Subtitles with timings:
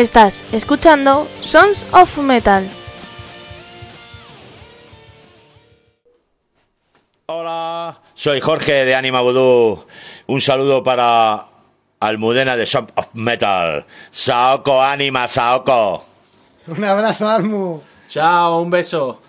[0.00, 2.66] Estás escuchando Sons of Metal.
[7.26, 9.84] Hola, soy Jorge de Anima Voodoo.
[10.26, 11.48] Un saludo para
[12.00, 13.84] Almudena de Sons of Metal.
[14.10, 16.02] Saoko Anima, Saoko.
[16.66, 17.82] Un abrazo, Almu.
[18.08, 19.20] Chao, un beso.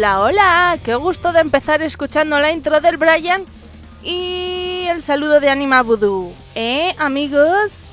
[0.00, 3.44] Hola, hola, qué gusto de empezar escuchando la intro del Brian
[4.02, 6.32] y el saludo de Anima Voodoo.
[6.54, 7.90] ¿Eh, amigos?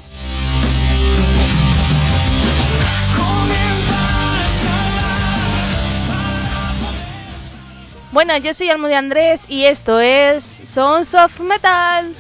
[8.14, 12.16] Bueno, yo soy Almo Andrés y esto es Sons of Metal.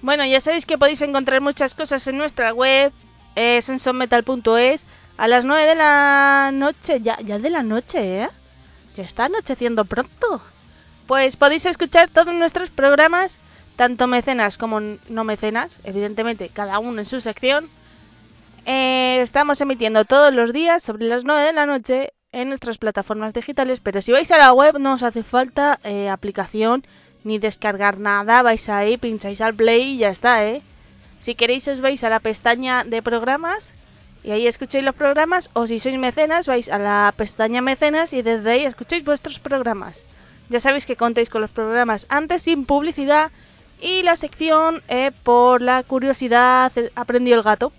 [0.00, 2.92] Bueno, ya sabéis que podéis encontrar muchas cosas en nuestra web,
[3.36, 4.84] eh, sensonmetal.es,
[5.16, 8.28] a las 9 de la noche, ya, ya de la noche, ¿eh?
[8.96, 10.40] Ya está anocheciendo pronto.
[11.06, 13.38] Pues podéis escuchar todos nuestros programas,
[13.76, 17.68] tanto mecenas como no mecenas, evidentemente, cada uno en su sección.
[18.66, 23.32] Eh, estamos emitiendo todos los días sobre las 9 de la noche en nuestras plataformas
[23.32, 26.84] digitales, pero si vais a la web no os hace falta eh, aplicación
[27.22, 30.62] ni descargar nada, vais ahí, pincháis al play y ya está, ¿eh?
[31.24, 33.72] Si queréis os vais a la pestaña de programas
[34.24, 38.20] y ahí escucháis los programas, o si sois mecenas vais a la pestaña mecenas y
[38.20, 40.04] desde ahí escucháis vuestros programas.
[40.52, 43.32] Ya sabéis que contéis con los programas antes sin publicidad
[43.80, 47.72] y la sección eh, por la curiosidad aprendió el gato.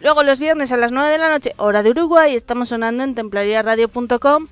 [0.00, 3.16] Luego los viernes a las 9 de la noche, hora de Uruguay, estamos sonando en
[3.16, 4.46] templariaradio.com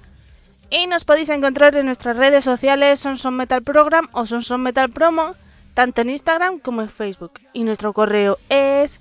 [0.70, 4.62] y nos podéis encontrar en nuestras redes sociales Son Son Metal Program o Son Son
[4.64, 5.36] Metal Promo,
[5.76, 7.32] tanto en Instagram como en Facebook.
[7.52, 8.98] Y nuestro correo es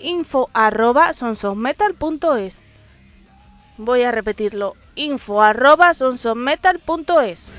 [0.00, 2.60] info arroba sonsonmetal.es.
[3.76, 7.52] Voy a repetirlo, info arroba sonsonmetal.es.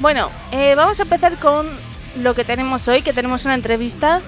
[0.00, 1.68] Bueno, eh, vamos a empezar con
[2.16, 4.20] lo que tenemos hoy, que tenemos una entrevista.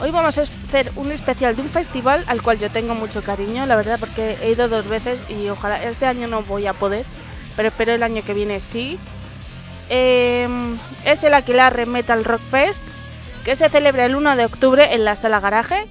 [0.00, 3.66] Hoy vamos a hacer un especial de un festival al cual yo tengo mucho cariño,
[3.66, 7.04] la verdad, porque he ido dos veces y ojalá este año no voy a poder,
[7.56, 8.96] pero espero el año que viene sí.
[9.90, 10.48] Eh,
[11.04, 12.82] es el Aquilarre Metal Rock Fest,
[13.44, 15.86] que se celebra el 1 de octubre en la sala garaje.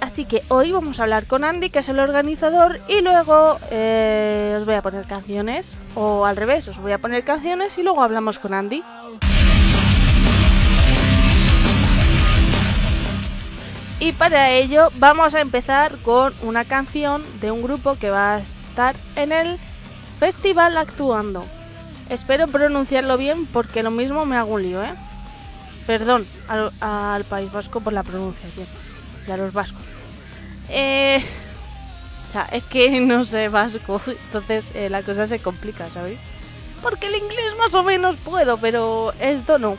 [0.00, 4.54] Así que hoy vamos a hablar con Andy, que es el organizador, y luego eh,
[4.56, 8.02] os voy a poner canciones, o al revés, os voy a poner canciones y luego
[8.02, 8.82] hablamos con Andy.
[14.04, 18.40] Y para ello vamos a empezar con una canción de un grupo que va a
[18.40, 19.58] estar en el
[20.20, 21.46] festival actuando.
[22.10, 24.92] Espero pronunciarlo bien porque lo mismo me hago un lío, ¿eh?
[25.86, 28.66] Perdón al, País Vasco por la pronunciación
[29.26, 29.86] y a los vascos.
[30.68, 31.24] Eh,
[32.28, 36.20] o sea, es que no sé vasco, entonces eh, la cosa se complica, ¿sabéis?
[36.82, 39.78] Porque el inglés más o menos puedo, pero esto no.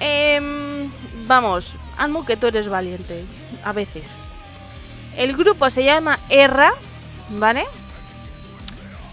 [0.00, 0.90] Em,
[1.28, 3.24] vamos, Almu, que tú eres valiente,
[3.62, 4.14] a veces.
[5.16, 6.72] El grupo se llama Erra,
[7.28, 7.64] ¿vale?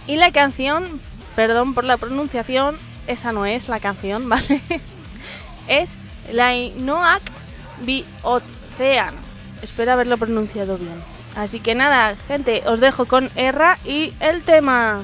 [0.07, 1.01] Y la canción,
[1.35, 2.77] perdón por la pronunciación,
[3.07, 4.61] esa no es la canción, ¿vale?
[5.67, 5.95] es
[6.31, 7.21] la Noak
[7.83, 9.15] Bi Ocean.
[9.61, 11.03] Espero haberlo pronunciado bien.
[11.35, 15.03] Así que nada, gente, os dejo con Erra y el tema.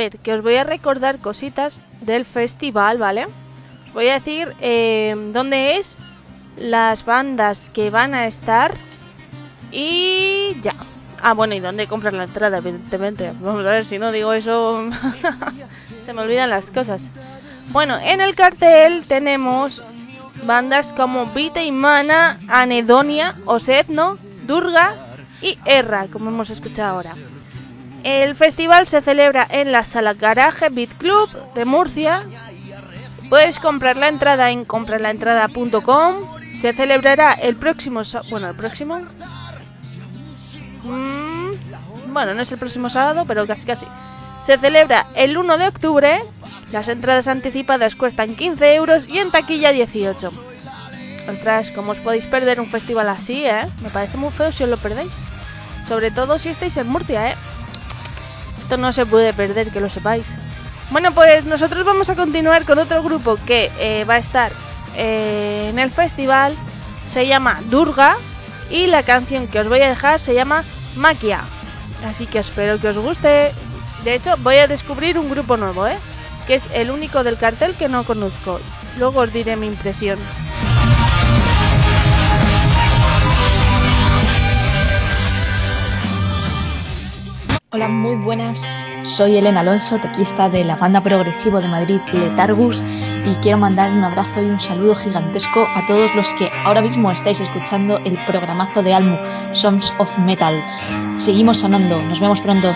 [0.00, 3.26] Ver, que os voy a recordar cositas del festival, ¿vale?
[3.92, 5.96] Voy a decir eh, dónde es,
[6.56, 8.74] las bandas que van a estar
[9.72, 10.74] y ya.
[11.22, 13.32] Ah, bueno, y dónde comprar la entrada, evidentemente.
[13.40, 14.90] Vamos a ver, si no digo eso,
[16.06, 17.10] se me olvidan las cosas.
[17.68, 19.82] Bueno, en el cartel tenemos
[20.46, 24.94] bandas como Vita y Mana, Anedonia, Osetno, Durga
[25.42, 27.14] y Erra, como hemos escuchado ahora.
[28.04, 32.26] El festival se celebra en la sala Garaje Beat Club de Murcia.
[33.28, 36.14] Puedes comprar la entrada en comprarlaentrada.com.
[36.60, 39.00] Se celebrará el próximo, bueno, el próximo.
[40.82, 43.86] Mm, bueno, no es el próximo sábado, pero casi casi.
[44.40, 46.22] Se celebra el 1 de octubre.
[46.72, 50.32] Las entradas anticipadas cuestan 15 euros y en taquilla 18.
[51.28, 53.66] Ostras, ¿cómo os podéis perder un festival así, eh?
[53.82, 55.12] Me parece muy feo si os lo perdéis.
[55.86, 57.34] Sobre todo si estáis en Murcia, eh.
[58.70, 60.28] Esto no se puede perder, que lo sepáis.
[60.92, 64.52] Bueno, pues nosotros vamos a continuar con otro grupo que eh, va a estar
[64.94, 66.54] eh, en el festival.
[67.04, 68.16] Se llama Durga.
[68.70, 70.62] Y la canción que os voy a dejar se llama
[70.94, 71.40] Maquia.
[72.06, 73.50] Así que espero que os guste.
[74.04, 75.98] De hecho, voy a descubrir un grupo nuevo, ¿eh?
[76.46, 78.60] Que es el único del cartel que no conozco.
[79.00, 80.20] Luego os diré mi impresión.
[87.72, 88.66] Hola, muy buenas.
[89.04, 92.82] Soy Elena Alonso, tequista de la banda progresivo de Madrid Letargus
[93.24, 97.12] y quiero mandar un abrazo y un saludo gigantesco a todos los que ahora mismo
[97.12, 99.16] estáis escuchando el programazo de Almu,
[99.54, 100.60] Songs of Metal.
[101.16, 102.74] Seguimos sonando, nos vemos pronto.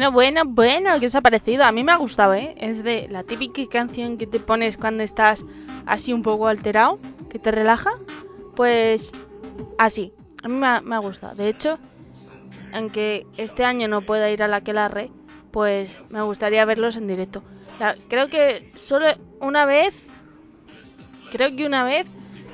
[0.00, 1.62] Bueno, bueno, bueno, ¿qué os ha parecido?
[1.64, 2.54] A mí me ha gustado, ¿eh?
[2.56, 5.44] Es de la típica canción que te pones cuando estás
[5.84, 7.90] así un poco alterado, que te relaja.
[8.56, 9.12] Pues
[9.76, 11.34] así, a mí me ha, me ha gustado.
[11.34, 11.78] De hecho,
[12.72, 15.10] aunque este año no pueda ir a la Quelarre,
[15.50, 17.42] pues me gustaría verlos en directo.
[17.78, 19.04] La- creo que solo
[19.38, 19.94] una vez,
[21.30, 22.06] creo que una vez,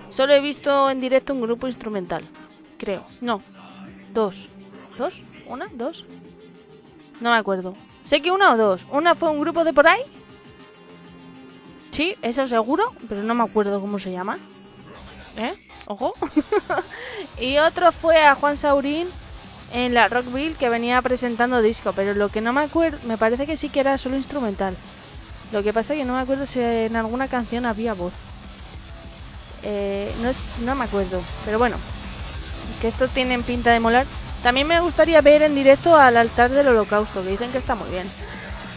[0.09, 2.25] solo he visto en directo un grupo instrumental.
[2.77, 3.41] Creo, no,
[4.13, 4.49] dos.
[4.99, 5.21] ¿Dos?
[5.47, 5.69] ¿Una?
[5.75, 6.05] ¿Dos?
[7.21, 7.75] No me acuerdo.
[8.05, 8.87] Sé que una o dos.
[8.91, 10.01] Una fue un grupo de por ahí.
[11.91, 14.39] Sí, eso seguro, pero no me acuerdo cómo se llama.
[15.37, 15.55] ¿Eh?
[15.87, 16.15] Ojo.
[17.41, 19.09] y otro fue a Juan Saurín
[19.73, 23.47] en la Rockville que venía presentando disco, pero lo que no me acuerdo, me parece
[23.47, 24.77] que sí que era solo instrumental.
[25.53, 28.13] Lo que pasa es que no me acuerdo si en alguna canción había voz.
[29.63, 31.79] Eh, no, es- no me acuerdo, pero bueno,
[32.81, 34.07] que estos tienen pinta de molar.
[34.47, 37.91] También me gustaría ver en directo al altar del holocausto, que dicen que está muy
[37.91, 38.09] bien.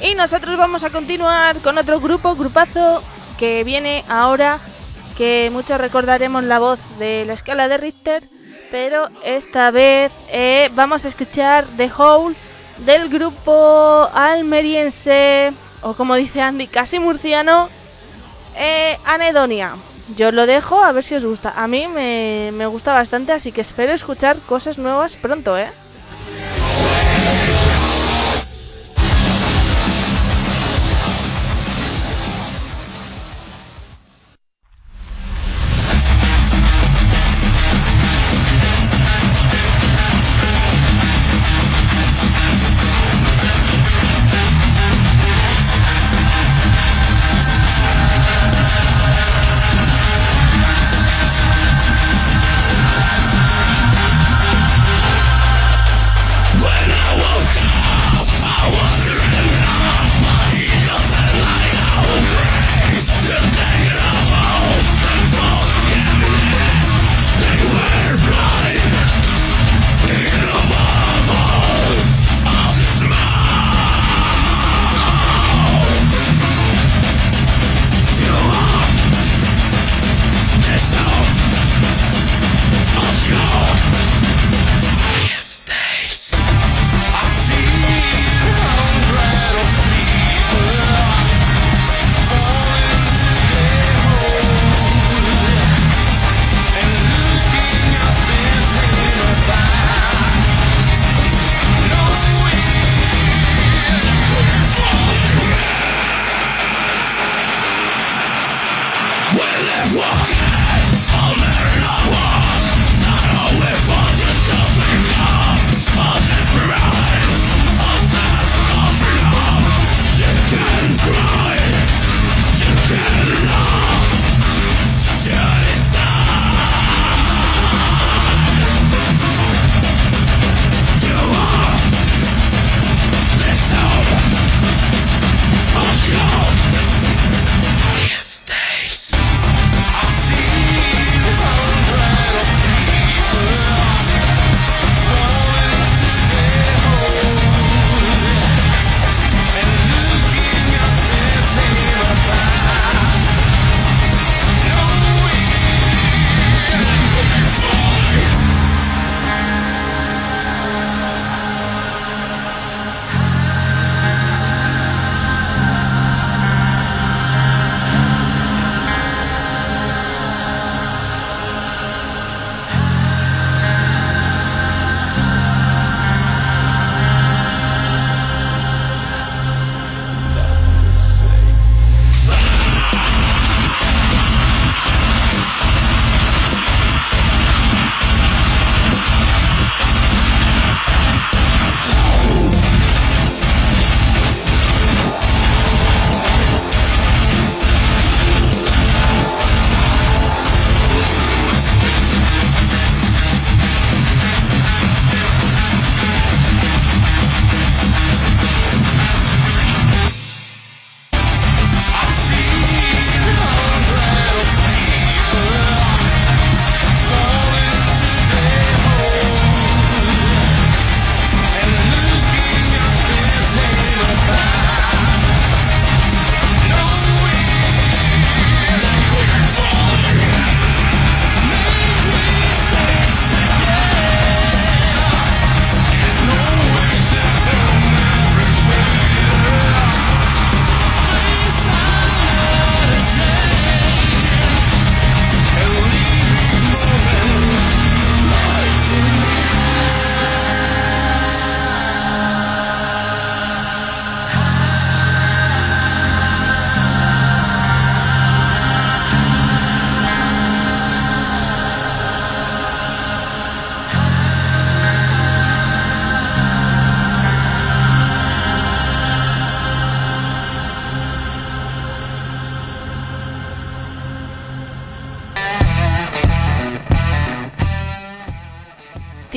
[0.02, 3.04] Y nosotros vamos a continuar con otro grupo, grupazo,
[3.38, 4.62] que viene ahora,
[5.16, 8.24] que muchos recordaremos la voz de la escala de Richter,
[8.72, 12.36] pero esta vez eh, vamos a escuchar The Hole
[12.80, 17.70] del grupo almeriense, o como dice Andy, casi murciano,
[18.56, 19.76] eh, Anedonia.
[20.18, 21.50] Yo lo dejo a ver si os gusta.
[21.64, 25.72] A mí me, me gusta bastante, así que espero escuchar cosas nuevas pronto, ¿eh?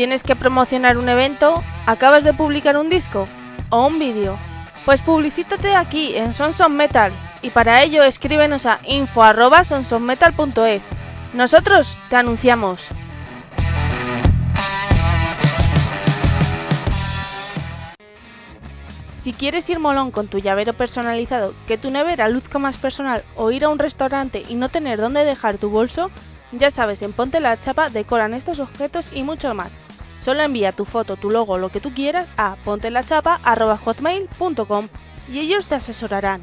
[0.03, 1.63] ¿Tienes que promocionar un evento?
[1.87, 3.29] ¿Acabas de publicar un disco?
[3.71, 4.37] ¿O un vídeo?
[4.85, 10.89] Pues publicítate aquí en Sons of Metal y para ello escríbenos a info@sonsofmetal.es.
[11.35, 12.89] Nosotros te anunciamos.
[19.07, 23.53] Si quieres ir molón con tu llavero personalizado, que tu nevera luzca más personal o
[23.53, 26.11] ir a un restaurante y no tener dónde dejar tu bolso,
[26.51, 29.71] ya sabes, en Ponte la Chapa decoran estos objetos y mucho más.
[30.23, 34.89] Solo envía tu foto, tu logo, lo que tú quieras a pontelachapa.hotmail.com
[35.29, 36.41] y ellos te asesorarán.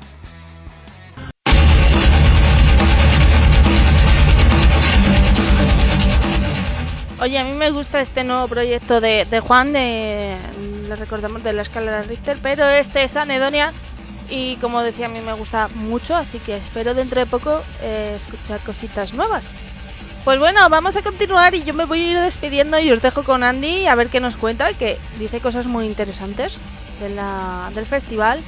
[7.21, 10.35] Oye, a mí me gusta este nuevo proyecto de, Juan, de,
[10.87, 13.71] le recordamos de la escala Richter, pero este es Anedonia
[14.29, 18.15] y como decía a mí me gusta mucho, así que espero dentro de poco eh,
[18.17, 19.49] escuchar cositas nuevas.
[20.29, 23.23] Pues bueno, vamos a continuar y yo me voy a ir despidiendo y os dejo
[23.23, 26.59] con Andy a ver qué nos cuenta, que dice cosas muy interesantes
[26.99, 28.43] del festival.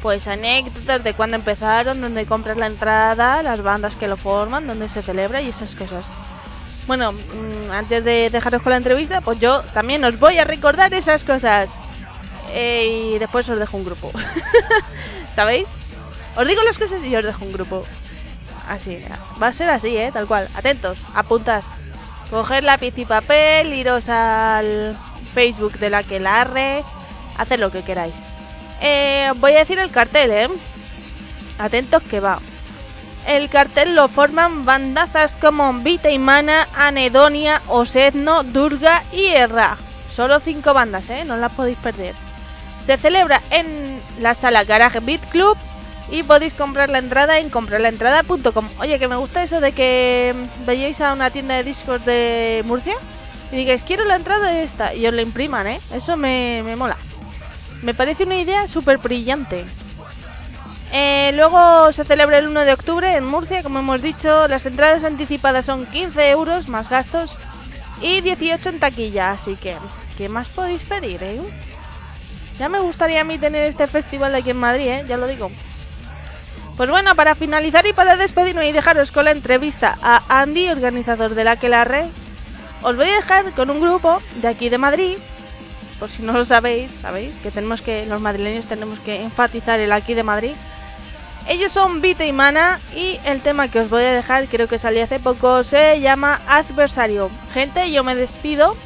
[0.00, 4.88] Pues anécdotas de cuándo empezaron, dónde compras la entrada, las bandas que lo forman, dónde
[4.88, 6.12] se celebra y esas cosas.
[6.86, 10.94] Bueno, mmm, antes de dejaros con la entrevista, pues yo también os voy a recordar
[10.94, 11.72] esas cosas.
[12.52, 14.12] Eh, y después os dejo un grupo.
[15.34, 15.66] ¿Sabéis?
[16.36, 17.84] Os digo las cosas y os dejo un grupo.
[18.68, 19.02] Así,
[19.40, 20.10] va a ser así, ¿eh?
[20.12, 20.48] Tal cual.
[20.54, 21.62] Atentos, apuntad.
[22.30, 24.98] Coger lápiz y papel, iros al
[25.34, 26.82] Facebook de la que larre,
[27.38, 28.14] haced lo que queráis.
[28.80, 30.48] Eh, voy a decir el cartel, ¿eh?
[31.58, 32.40] Atentos que va.
[33.26, 39.76] El cartel lo forman bandazas como Vita y Mana, Anedonia, Osedno, Durga y Erra.
[40.08, 41.24] Solo cinco bandas, ¿eh?
[41.24, 42.14] No las podéis perder.
[42.84, 45.56] Se celebra en la sala Garage Beat Club
[46.10, 48.68] y podéis comprar la entrada en comprarlaentrada.com.
[48.78, 52.94] Oye, que me gusta eso de que vayáis a una tienda de discos de Murcia
[53.50, 55.80] y digáis, quiero la entrada de esta y os la impriman, ¿eh?
[55.92, 56.96] Eso me, me mola.
[57.82, 59.64] Me parece una idea súper brillante.
[60.92, 64.48] Eh, luego se celebra el 1 de octubre en Murcia, como hemos dicho.
[64.48, 67.36] Las entradas anticipadas son 15 euros más gastos
[68.00, 69.32] y 18 en taquilla.
[69.32, 69.76] Así que,
[70.16, 71.40] ¿qué más podéis pedir, eh?
[72.58, 75.04] Ya me gustaría a mí tener este festival aquí en Madrid, ¿eh?
[75.06, 75.50] Ya lo digo.
[76.76, 81.34] Pues bueno, para finalizar y para despedirme y dejaros con la entrevista a Andy, organizador
[81.34, 82.04] de la Aquelarre,
[82.82, 85.16] os voy a dejar con un grupo de aquí de Madrid.
[85.98, 89.90] Por si no lo sabéis, sabéis que tenemos que los madrileños tenemos que enfatizar el
[89.90, 90.52] aquí de Madrid.
[91.48, 94.78] Ellos son Vita y Mana y el tema que os voy a dejar, creo que
[94.78, 97.30] salió hace poco, se llama Adversario.
[97.54, 98.76] Gente, yo me despido.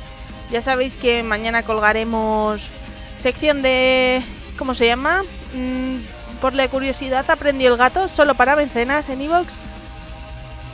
[0.52, 2.68] Ya sabéis que mañana colgaremos
[3.16, 4.22] sección de...
[4.56, 5.22] ¿Cómo se llama?
[5.54, 5.98] Mm,
[6.40, 9.54] por la curiosidad aprendí el gato solo para mecenas en iVoox.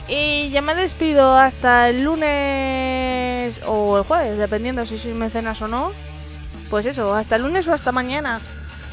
[0.07, 5.67] Y ya me despido hasta el lunes o el jueves, dependiendo si sois mecenas o
[5.67, 5.91] no.
[6.69, 8.39] Pues eso, hasta el lunes o hasta mañana.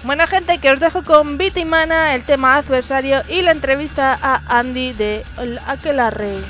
[0.02, 4.18] Buena gente, que os dejo con Vita y Mana, el tema adversario y la entrevista
[4.20, 5.24] a Andy de
[5.66, 6.40] Aquelarre.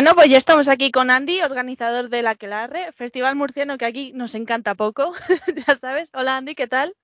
[0.00, 4.34] Bueno, pues ya estamos aquí con Andy, organizador del Aquelarre, Festival Murciano que aquí nos
[4.34, 5.12] encanta poco,
[5.66, 6.08] ya sabes.
[6.14, 6.96] Hola Andy, ¿qué tal?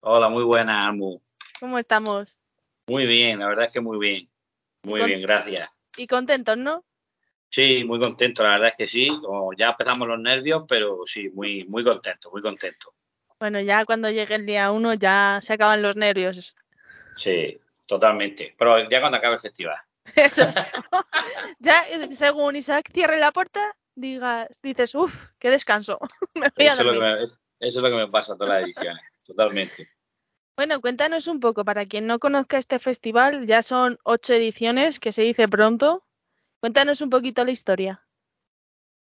[0.00, 1.20] Hola, muy buena, Almu.
[1.60, 2.38] ¿Cómo estamos?
[2.86, 4.30] Muy bien, la verdad es que muy bien.
[4.82, 5.68] Muy bien, gracias.
[5.98, 6.86] Y contentos, ¿no?
[7.50, 9.08] Sí, muy contento, la verdad es que sí.
[9.20, 12.94] Como ya empezamos los nervios, pero sí, muy, muy contento, muy contento.
[13.40, 16.56] Bueno, ya cuando llegue el día uno ya se acaban los nervios.
[17.14, 18.54] Sí, totalmente.
[18.56, 19.76] Pero ya cuando acabe el festival.
[20.16, 20.72] Eso es.
[21.58, 23.60] ya eh, según Isaac cierre la puerta,
[23.94, 25.98] digas, dices, uff, qué descanso.
[26.34, 27.16] Me voy a Eso es, lo que dormir.
[27.18, 29.88] me, es- eso es lo que me pasa todas las ediciones, totalmente.
[30.56, 35.12] Bueno, cuéntanos un poco, para quien no conozca este festival, ya son ocho ediciones, que
[35.12, 36.04] se dice pronto.
[36.58, 38.04] Cuéntanos un poquito la historia.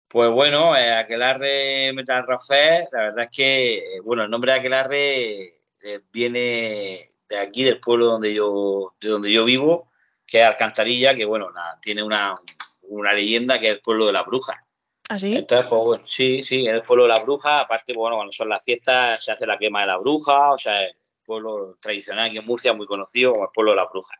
[0.08, 4.58] Pues bueno, eh, Aquelarre Metal Fest, la verdad es que, eh, bueno, el nombre de
[4.58, 5.42] Aquelarre
[5.82, 9.90] eh, viene de aquí, del pueblo donde yo, de donde yo vivo,
[10.26, 12.34] que es Alcantarilla, que bueno, la- tiene una,
[12.82, 14.58] una leyenda que es el pueblo de la bruja.
[15.08, 15.34] ¿Así?
[15.36, 18.32] Entonces, pues bueno, sí, sí, es el pueblo de la bruja, aparte, pues, bueno, cuando
[18.32, 22.26] son las fiestas se hace la quema de la bruja, o sea, el pueblo tradicional
[22.28, 24.14] aquí en Murcia, muy conocido como el pueblo de la bruja.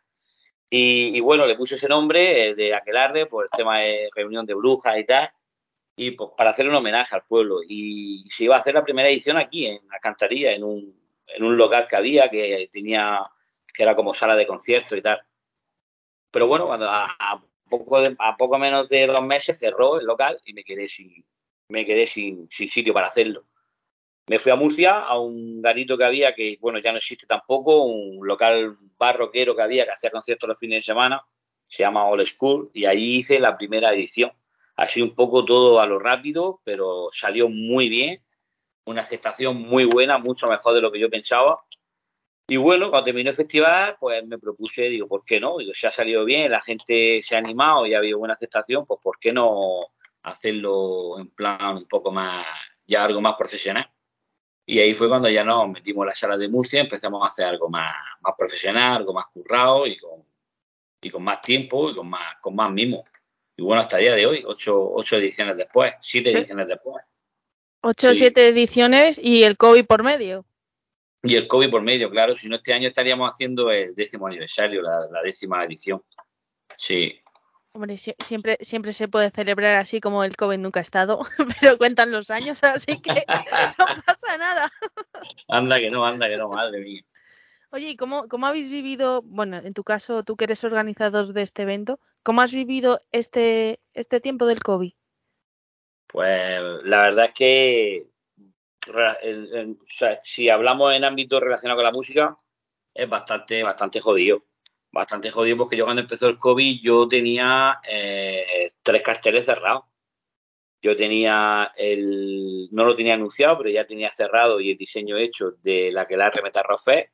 [0.69, 4.45] Y, y bueno, le puse ese nombre eh, de Aquelarre por el tema de reunión
[4.45, 5.29] de brujas y tal,
[5.95, 7.59] y pues para hacer un homenaje al pueblo.
[7.67, 11.57] Y se iba a hacer la primera edición aquí, en Alcantarilla, en un, en un
[11.57, 13.21] local que había, que tenía,
[13.73, 15.19] que era como sala de conciertos y tal.
[16.35, 20.65] Pero bueno, a, poco, a poco menos de dos meses cerró el local y me
[20.65, 21.25] quedé sin,
[21.69, 23.45] me quedé sin, sin sitio para hacerlo.
[24.27, 27.85] Me fui a Murcia, a un garito que había, que bueno, ya no existe tampoco,
[27.85, 31.25] un local barroquero que había, que hacía conciertos los fines de semana,
[31.67, 34.33] se llama All School, y ahí hice la primera edición.
[34.75, 38.21] Así un poco todo a lo rápido, pero salió muy bien,
[38.83, 41.63] una aceptación muy buena, mucho mejor de lo que yo pensaba.
[42.47, 45.57] Y bueno, cuando terminó el festival, pues me propuse, digo, ¿por qué no?
[45.57, 48.85] Digo, si ha salido bien, la gente se ha animado y ha habido buena aceptación,
[48.85, 49.87] pues ¿por qué no
[50.21, 52.45] hacerlo en plan un poco más,
[52.85, 53.89] ya algo más profesional?
[54.67, 57.45] Y ahí fue cuando ya nos metimos en la sala de Murcia empezamos a hacer
[57.45, 60.23] algo más, más profesional, algo más currado y con,
[61.01, 63.05] y con más tiempo y con más, con más mimo.
[63.57, 67.03] Y bueno, hasta el día de hoy, ocho, ocho ediciones después, siete ediciones después.
[67.81, 68.19] Ocho o Sí.
[68.19, 70.45] siete ediciones y el COVID por medio.
[71.25, 74.81] Y el COVID por medio, claro, si no este año estaríamos haciendo el décimo aniversario,
[74.81, 76.01] la, la décima edición.
[76.77, 77.19] Sí,
[77.73, 81.19] Hombre, sie- siempre, siempre se puede celebrar así como el COVID nunca ha estado,
[81.59, 83.11] pero cuentan los años, así que
[83.77, 84.71] no pasa nada.
[85.49, 87.01] anda que no, anda que no, madre mía.
[87.71, 91.41] Oye, ¿y cómo, cómo habéis vivido, bueno, en tu caso, tú que eres organizador de
[91.41, 94.93] este evento, cómo has vivido este, este tiempo del COVID?
[96.07, 98.07] Pues la verdad es que
[100.21, 102.37] si hablamos en ámbito relacionado con la música,
[102.93, 104.45] es bastante, bastante jodido.
[104.91, 109.83] Bastante jodido porque yo cuando empezó el COVID yo tenía eh, tres carteles cerrados.
[110.81, 115.51] Yo tenía el, no lo tenía anunciado, pero ya tenía cerrado y el diseño hecho
[115.63, 117.11] de la que la Remeta Rofé,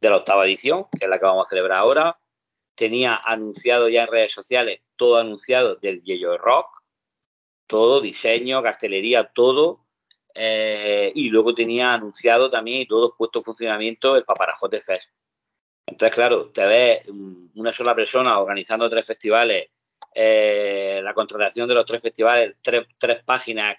[0.00, 2.18] de la octava edición, que es la que vamos a celebrar ahora.
[2.74, 6.82] Tenía anunciado ya en redes sociales, todo anunciado del Yellow Rock,
[7.66, 9.81] todo, diseño, cartelería, todo.
[10.34, 15.10] Eh, y luego tenía anunciado también y todo puesto en funcionamiento el Paparajote Fest.
[15.86, 17.08] Entonces, claro, te ves
[17.54, 19.70] una sola persona organizando tres festivales,
[20.14, 22.86] eh, la contratación de los tres festivales, tres,
[23.24, 23.76] páginas,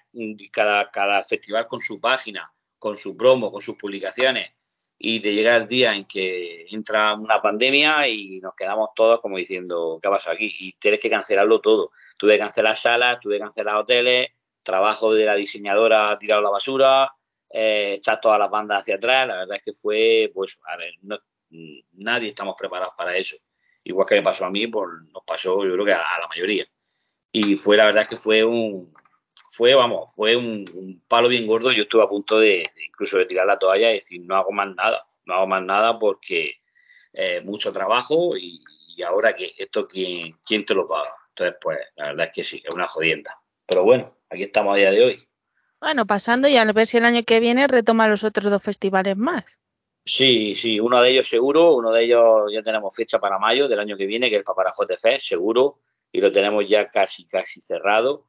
[0.52, 4.52] cada, cada festival con su página, con su promo, con sus publicaciones,
[4.98, 9.36] y te llega el día en que entra una pandemia y nos quedamos todos como
[9.36, 10.54] diciendo, ¿qué ha pasado aquí?
[10.58, 11.90] Y tienes que cancelarlo todo.
[12.16, 14.30] Tuve que cancelar salas, tuve que cancelar hoteles,
[14.64, 17.12] trabajo de la diseñadora tirado la basura,
[17.50, 19.28] eh, echar todas las bandas hacia atrás.
[19.28, 20.58] La verdad es que fue, pues,
[21.92, 23.36] nadie estamos preparados para eso.
[23.84, 26.66] Igual que me pasó a mí, pues nos pasó yo creo que a, la mayoría.
[27.30, 28.92] Y fue, la verdad es que fue un,
[29.50, 31.70] fue, vamos, fue un, palo bien gordo.
[31.70, 34.74] Yo estuve a punto de, incluso de tirar la toalla y decir, no hago más
[34.74, 36.54] nada, no hago más nada porque
[37.12, 38.60] eh, mucho trabajo y,
[38.96, 41.14] y ahora que esto, ¿quién, ¿quién te lo paga?
[41.30, 43.40] Entonces, pues, la verdad es que sí, es una jodienda.
[43.66, 45.28] Pero bueno, aquí estamos a día de hoy.
[45.80, 49.16] Bueno, pasando y a ver si el año que viene retoma los otros dos festivales
[49.16, 49.58] más.
[50.06, 53.80] Sí, sí, uno de ellos seguro, uno de ellos ya tenemos fecha para mayo del
[53.80, 55.80] año que viene, que es el Paparajote Fest, seguro,
[56.12, 58.26] y lo tenemos ya casi, casi cerrado.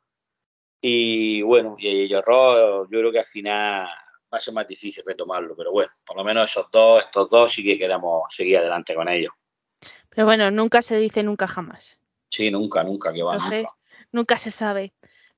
[0.81, 3.87] Y bueno, y ellos yo creo que al final
[4.33, 7.53] va a ser más difícil retomarlo, pero bueno, por lo menos esos dos, estos dos
[7.53, 9.33] sí que queremos seguir adelante con ellos.
[10.09, 11.99] Pero bueno, nunca se dice nunca jamás.
[12.29, 13.75] Sí, nunca, nunca, que va, Entonces, nunca.
[14.11, 14.93] nunca se sabe.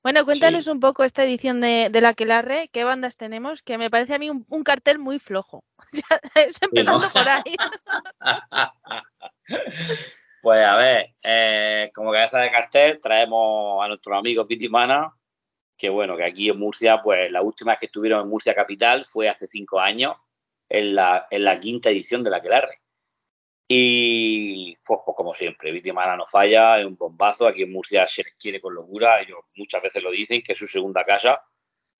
[0.08, 0.70] Bueno, cuéntanos Sí.
[0.70, 4.18] un poco esta edición de, de la Aquelarre, qué bandas tenemos, que me parece a
[4.18, 5.64] mí un, un cartel muy flojo.
[5.92, 7.54] Ya, es empezando por ahí.
[10.40, 15.12] Pues a ver, eh, como cabeza de cartel traemos a nuestros amigos Pitimana,
[15.76, 19.04] que bueno, que aquí en Murcia, pues la última vez que estuvieron en Murcia Capital
[19.04, 20.16] fue hace cinco años,
[20.70, 22.80] en la, en la quinta edición de la Quelarre.
[23.70, 27.46] Y pues, pues, como siempre, Vitimana no falla, es un bombazo.
[27.46, 29.20] Aquí en Murcia se quiere con locura.
[29.20, 31.42] Ellos muchas veces lo dicen, que es su segunda casa,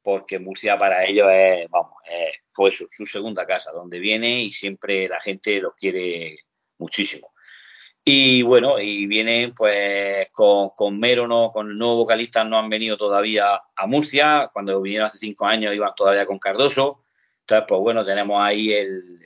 [0.03, 1.93] porque Murcia para ellos es, vamos,
[2.53, 6.39] fue su, segunda casa, donde viene y siempre la gente los quiere
[6.79, 7.33] muchísimo.
[8.03, 12.97] Y bueno, y vienen pues con, con Mérono, con el nuevo vocalista, no han venido
[12.97, 14.51] todavía a Murcia.
[14.53, 17.05] Cuando vinieron hace cinco años iban todavía con Cardoso.
[17.41, 19.21] Entonces, pues bueno, tenemos ahí el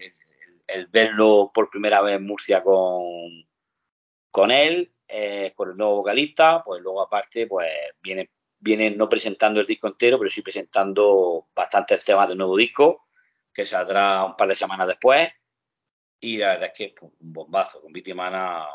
[0.91, 3.47] verlo por primera vez en Murcia con,
[4.31, 7.69] con él, eh, con el nuevo vocalista, pues luego aparte, pues
[8.03, 13.09] viene, viene no presentando el disco entero, pero sí presentando bastantes temas del nuevo disco,
[13.53, 15.29] que saldrá un par de semanas después.
[16.21, 18.67] Y la verdad es que pues, un bombazo, con Vitimana,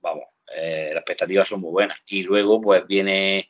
[0.00, 0.24] vamos,
[0.54, 1.98] eh, las expectativas son muy buenas.
[2.06, 3.48] Y luego, pues viene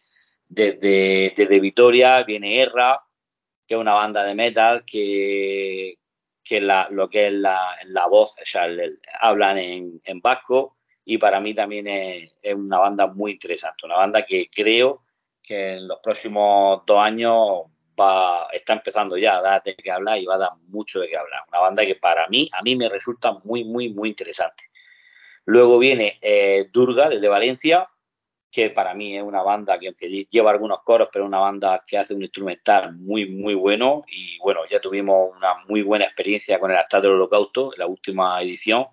[0.48, 3.04] desde, desde Vitoria, viene Erra,
[3.66, 5.98] que es una banda de metal que,
[6.50, 8.66] que lo que es la, la voz, o sea,
[9.20, 13.94] hablan en, en, vasco y para mí también es, es, una banda muy interesante, una
[13.94, 15.04] banda que creo
[15.40, 17.66] que en los próximos dos años
[17.98, 21.08] va, está empezando ya a dar de qué hablar y va a dar mucho de
[21.08, 21.44] qué hablar.
[21.46, 24.64] Una banda que para mí, a mí me resulta muy, muy, muy interesante.
[25.44, 27.88] Luego viene eh, Durga desde Valencia,
[28.50, 31.98] que para mí es una banda que aunque lleva algunos coros, pero una banda que
[31.98, 34.04] hace un instrumental muy, muy bueno.
[34.08, 38.42] Y bueno, ya tuvimos una muy buena experiencia con el altar del holocausto, la última
[38.42, 38.86] edición.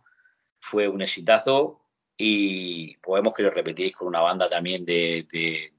[0.59, 1.81] Fue un exitazo
[2.17, 5.25] y podemos que lo repetir con una banda también de,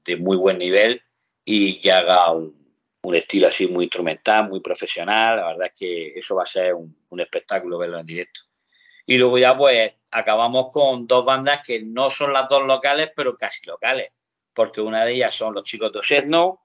[0.05, 1.01] de, muy buen nivel
[1.45, 2.57] y que haga un,
[3.13, 5.37] estilo así muy instrumental, muy profesional.
[5.37, 8.41] La verdad es que eso va a ser un, un espectáculo verlo en directo.
[9.09, 13.35] Y luego ya pues acabamos con dos bandas que no son las dos locales, pero
[13.35, 14.11] casi locales,
[14.53, 16.61] porque una de ellas son los chicos de Osedno,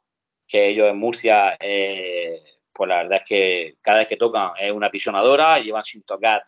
[0.47, 4.71] que ellos en Murcia, eh, pues la verdad es que cada vez que tocan es
[4.73, 6.45] una pisonadora, llevan sin tocar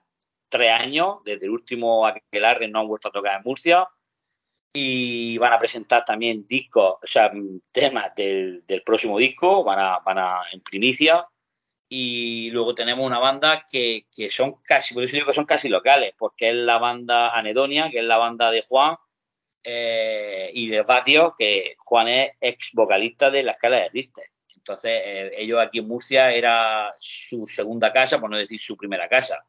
[0.51, 3.88] tres años, desde el último Aquelarre no han vuelto a tocar en Murcia,
[4.74, 7.32] y van a presentar también discos, o sea,
[7.72, 11.26] temas del, próximo disco, van a, van a en primicia,
[11.89, 15.68] y luego tenemos una banda que, que, son casi, por eso digo que son casi
[15.68, 18.97] locales, porque es la banda Anedonia, que es la banda de Juan
[19.62, 24.24] eh, y de Patio, que Juan es ex vocalista de la escala de Richter.
[24.57, 29.09] Entonces, eh, ellos aquí en Murcia era su segunda casa, por no decir su primera
[29.09, 29.47] casa.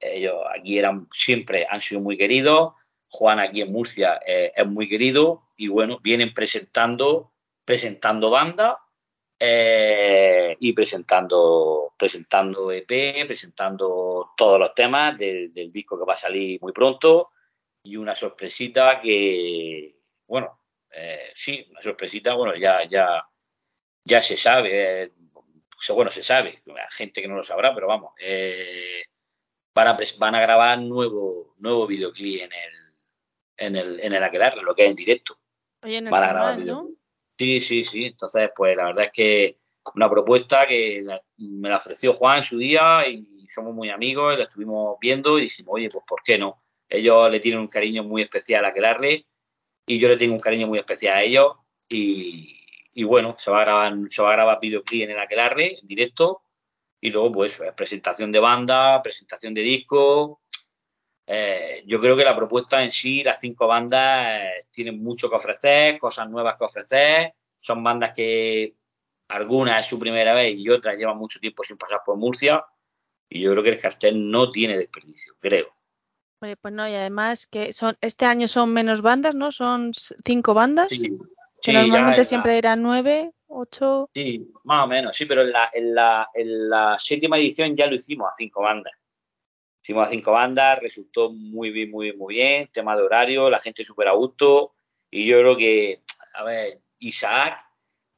[0.00, 2.74] Ellos aquí eran siempre han sido muy queridos.
[3.08, 7.32] Juan aquí en Murcia eh, es muy querido y bueno, vienen presentando
[7.64, 8.76] presentando bandas
[9.38, 16.58] eh, y presentando, presentando EP, presentando todos los temas del, disco que va a salir
[16.62, 17.32] muy pronto
[17.82, 19.94] y una sorpresita que,
[20.26, 20.60] bueno,
[20.90, 23.28] eh, sí, una sorpresita, bueno, ya, ya,
[24.04, 25.12] ya se sabe, eh,
[25.90, 28.14] bueno, se sabe, hay gente que no lo sabrá, pero vamos,
[29.74, 32.72] van, a, van a grabar nuevo, nuevo videoclip en el,
[33.58, 35.38] en el, en el Aquelarre, lo que es en directo.
[35.82, 36.88] van a grabar ¿no?
[37.38, 38.06] Sí, sí, sí.
[38.06, 39.58] Entonces, pues la verdad es que
[39.94, 41.04] una propuesta que
[41.36, 45.38] me la ofreció Juan en su día y somos muy amigos, y la estuvimos viendo
[45.38, 46.62] y dijimos, oye, pues ¿por qué no?
[46.88, 49.26] Ellos le tienen un cariño muy especial a Aquelarre
[49.86, 51.52] y yo le tengo un cariño muy especial a ellos
[51.88, 56.42] y, bueno, se va a grabar, se va grabar videoclip en el Aquelarre en directo
[57.00, 60.40] y luego pues eso, es presentación de banda, presentación de disco.
[61.26, 65.36] Eh, yo creo que la propuesta en sí, las cinco bandas, eh, tienen mucho que
[65.36, 67.34] ofrecer, cosas nuevas que ofrecer.
[67.58, 68.74] Son bandas que
[69.28, 72.64] algunas es su primera vez y otras llevan mucho tiempo sin pasar por Murcia.
[73.28, 75.74] Y yo creo que el cartel no tiene desperdicio, creo.
[76.38, 79.50] pues no, y además que son este año son menos bandas, ¿no?
[79.50, 79.92] Son
[80.24, 80.90] cinco bandas.
[80.90, 81.18] Sí,
[81.60, 84.08] que normalmente siempre eran nueve, ocho.
[84.14, 87.88] Sí, más o menos, sí, pero en la, en, la, en la séptima edición ya
[87.88, 88.92] lo hicimos a cinco bandas.
[89.86, 92.68] Hicimos a cinco bandas, resultó muy bien, muy bien, muy bien.
[92.72, 94.74] Tema de horario, la gente súper a gusto.
[95.12, 96.02] Y yo creo que,
[96.34, 97.64] a ver, Isaac,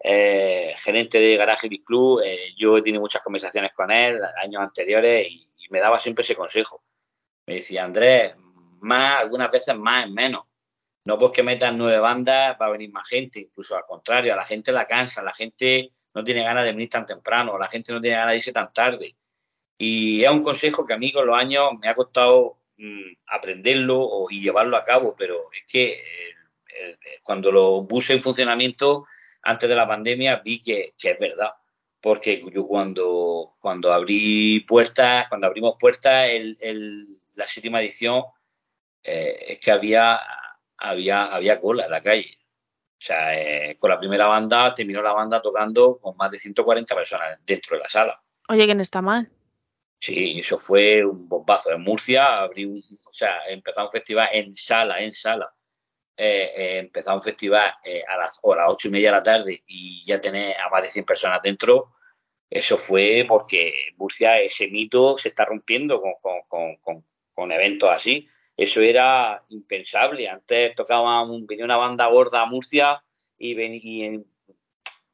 [0.03, 4.63] eh, gerente de Garaje Big Club, eh, yo he tenido muchas conversaciones con él años
[4.63, 6.83] anteriores y, me daba siempre ese consejo.
[7.45, 8.35] Me decía, Andrés,
[8.81, 10.45] más, algunas veces más es menos.
[11.05, 14.47] No porque metan nueve bandas va a venir más gente, incluso al contrario, a la
[14.47, 18.01] gente la cansa, la gente no tiene ganas de venir tan temprano, la gente no
[18.01, 19.19] tiene ganas de irse tan tarde.
[19.79, 24.27] Y es un consejo que a mí con los años me ha costado mm, aprenderlo
[24.29, 26.03] y llevarlo a cabo, pero es que
[27.23, 29.05] cuando lo puse en funcionamiento
[29.43, 31.53] antes de la pandemia vi que, es verdad,
[32.01, 38.25] porque yo cuando, cuando abrí puertas, cuando abrimos puertas, el, la séptima edición,
[39.03, 40.21] eh, es que había,
[40.77, 42.37] había, había cola en la calle.
[42.99, 46.95] O sea, eh, con la primera banda terminó la banda tocando con más de 140
[46.95, 48.21] personas dentro de la sala.
[48.49, 49.31] Oye, que no está mal.
[50.01, 51.73] Sí, eso fue un bombazo.
[51.73, 55.53] En Murcia abrí un, o sea, empezó un festival en sala, en sala.
[56.17, 59.63] Eh, eh, empezó un festival eh, a las horas ocho y media de la tarde
[59.67, 61.93] y ya tenés a más de 100 personas dentro.
[62.51, 66.15] Eso fue porque Murcia, ese mito se está rompiendo con,
[66.49, 68.27] con, con, con, eventos así.
[68.57, 70.29] Eso era impensable.
[70.29, 73.03] Antes tocaba un, venía una banda gorda a Murcia
[73.37, 74.25] y, ven, y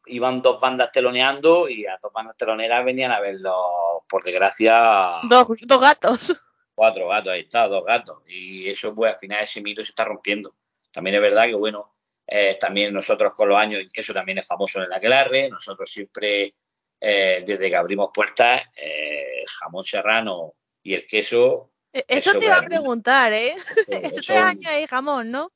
[0.06, 5.48] iban dos bandas teloneando y a dos bandas teloneras venían a verlo, por desgracia, Dos,
[5.62, 6.40] dos gatos.
[6.74, 8.22] cuatro gatos, ahí está, dos gatos.
[8.26, 10.54] Y eso, pues al final ese mito se está rompiendo.
[10.92, 11.90] También es verdad que, bueno,
[12.26, 16.54] eh, también nosotros con los años, eso también es famoso en la Aquelarre, nosotros siempre,
[17.00, 22.38] eh, desde que abrimos puertas, eh, el jamón serrano y el queso, E- Eso, Eso
[22.40, 23.54] te iba a preguntar, ¿eh?
[23.86, 25.52] Este año hay jamón, ¿no?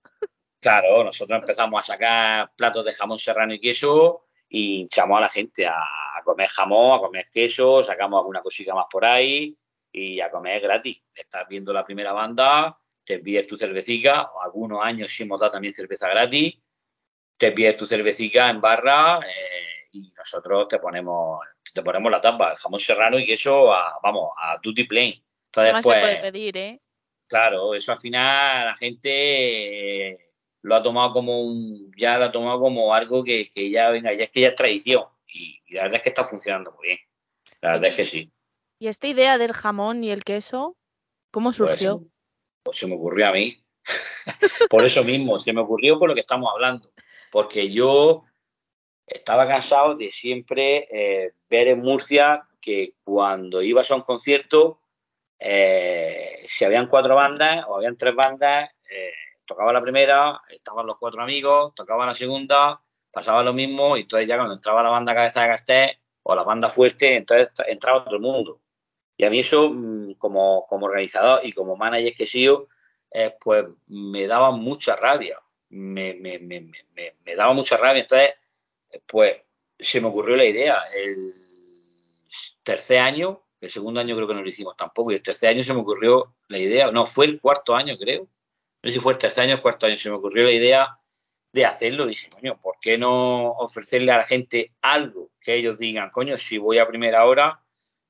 [0.61, 5.29] Claro, nosotros empezamos a sacar platos de jamón serrano y queso y echamos a la
[5.29, 9.57] gente a, a comer jamón, a comer queso, sacamos alguna cosita más por ahí
[9.93, 10.99] y a comer gratis.
[11.15, 15.75] Estás viendo la primera banda, te pides tu cervecita, algunos años sí hemos dado también
[15.75, 16.59] cerveza gratis,
[17.37, 21.41] te pides tu cervecita en barra eh, y nosotros te ponemos
[21.73, 25.13] te ponemos la tapa, el jamón serrano y queso a, vamos, a tutti plain.
[25.13, 26.81] ¿Qué Entonces, pues, se puede pedir, eh?
[27.27, 30.19] Claro, eso al final la gente eh,
[30.63, 34.13] lo ha tomado como un, ya lo ha tomado como algo que, que ya venga,
[34.13, 35.05] ya es que ya es tradición.
[35.27, 36.99] Y, y la verdad es que está funcionando muy bien.
[37.61, 38.33] La verdad es que sí.
[38.79, 40.77] ¿Y esta idea del jamón y el queso,
[41.31, 42.05] cómo Pues, surgió?
[42.63, 43.63] pues se me ocurrió a mí.
[44.71, 46.93] por eso mismo, se me ocurrió por lo que estamos hablando.
[47.31, 48.25] Porque yo
[49.07, 54.81] estaba cansado de siempre eh, ver en Murcia que cuando ibas a un concierto,
[55.39, 59.13] eh, si habían cuatro bandas o habían tres bandas, eh,
[59.49, 62.81] tocaba la primera, estaban los cuatro amigos, tocaba la segunda,
[63.11, 66.45] pasaba lo mismo, y entonces ya cuando entraba la banda cabeza de Castés o la
[66.45, 68.61] banda fuerte, entonces entraba todo el mundo.
[69.17, 72.69] Y a mí eso, mm, como, como organizador y como manager que he sido,
[73.11, 75.41] eh, pues me daba mucha rabia.
[75.71, 78.03] Me, me, me, me, me daba mucha rabia.
[78.03, 78.35] Entonces,
[78.91, 79.37] eh, pues
[79.79, 80.83] se me ocurrió la idea.
[80.95, 81.17] El
[82.63, 85.63] tercer año, el segundo año creo que no lo hicimos tampoco, y el tercer año
[85.63, 88.29] se me ocurrió la idea, no, fue el cuarto año creo,
[88.83, 90.95] no sé si fue el tercer año o cuarto año, se me ocurrió la idea
[91.53, 96.11] de hacerlo, dije, coño, ¿por qué no ofrecerle a la gente algo que ellos digan,
[96.11, 97.63] coño, si voy a primera hora,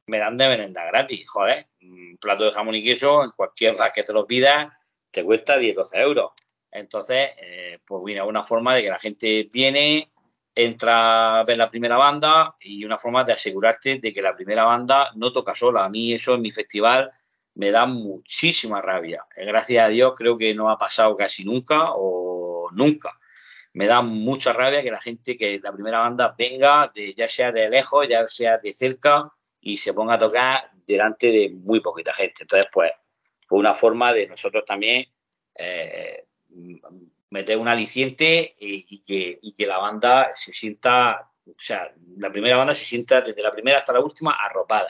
[0.06, 4.02] me dan de merenda gratis, joder, un plato de jamón y queso, en cualquier que
[4.02, 4.72] te lo pidas,
[5.10, 6.32] te cuesta 10, 12 euros.
[6.70, 10.10] Entonces, eh, pues mira, una forma de que la gente viene,
[10.54, 14.64] entra a ver la primera banda y una forma de asegurarte de que la primera
[14.64, 15.84] banda no toca sola.
[15.84, 17.10] A mí eso en mi festival
[17.58, 19.26] me da muchísima rabia.
[19.36, 23.18] Eh, Gracias a Dios creo que no ha pasado casi nunca o nunca.
[23.72, 27.50] Me da mucha rabia que la gente, que la primera banda venga, de, ya sea
[27.50, 32.14] de lejos, ya sea de cerca, y se ponga a tocar delante de muy poquita
[32.14, 32.42] gente.
[32.42, 32.92] Entonces, pues,
[33.46, 35.06] fue una forma de nosotros también
[35.56, 36.26] eh,
[37.30, 42.56] meter un aliciente y, que, y, que, la banda se sienta, o sea, la primera
[42.56, 44.88] banda se sienta desde la primera hasta la última arropada,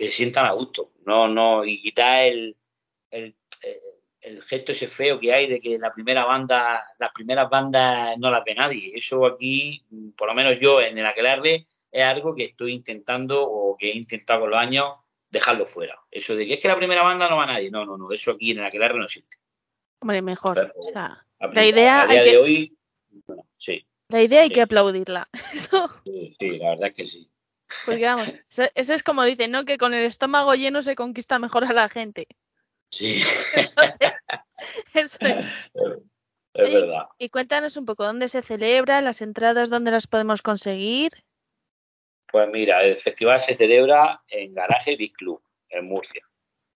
[0.00, 2.56] que se sientan a gusto, no, no, y quitar el,
[3.10, 3.36] el,
[4.22, 8.30] el, gesto ese feo que hay de que la primera banda, las primeras bandas no
[8.30, 8.92] las ve nadie.
[8.94, 9.84] Eso aquí,
[10.16, 13.94] por lo menos yo en el Aquelarre, es algo que estoy intentando o que he
[13.94, 14.86] intentado con los años
[15.28, 16.00] dejarlo fuera.
[16.10, 17.70] Eso de que es que la primera banda no va a nadie.
[17.70, 18.10] No, no, no.
[18.10, 19.36] Eso aquí en el Aquelarre no existe.
[20.00, 20.54] Hombre, mejor.
[20.54, 22.78] Pero, o sea, la idea a día hay de que, hoy,
[23.26, 23.86] bueno, sí.
[24.08, 24.54] La idea hay Sí.
[24.54, 25.28] que aplaudirla.
[25.52, 27.29] Eso, Sí, sí, la verdad es que sí.
[27.86, 29.64] Porque vamos, eso, eso es como dicen, ¿no?
[29.64, 32.26] Que con el estómago lleno se conquista mejor a la gente.
[32.90, 33.22] Sí,
[34.94, 35.46] Eso es.
[36.54, 37.08] es Oye, verdad.
[37.18, 41.12] Y cuéntanos un poco dónde se celebra, las entradas, dónde las podemos conseguir.
[42.26, 46.22] Pues mira, el festival se celebra en Garaje Big Club, en Murcia.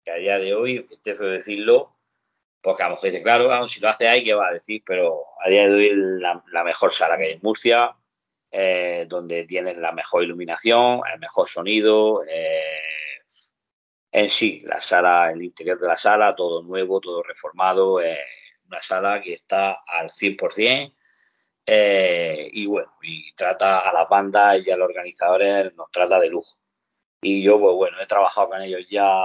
[0.04, 1.96] Que a día de hoy, esté feo decirlo,
[2.60, 4.82] porque a lo mejor dice, claro, si lo hace ahí, ¿qué va a decir?
[4.84, 5.92] Pero a día de hoy
[6.50, 7.96] la mejor sala que hay en Murcia,
[8.56, 12.60] eh, donde tienen la mejor iluminación, el mejor sonido, eh,
[14.12, 18.16] en sí, la sala, el interior de la sala, todo nuevo, todo reformado, eh,
[18.68, 20.94] una sala que está al 100%.
[21.66, 26.28] Eh, y bueno, y trata a las bandas y a los organizadores, nos trata de
[26.28, 26.56] lujo.
[27.22, 29.24] Y yo, pues bueno, he trabajado con ellos ya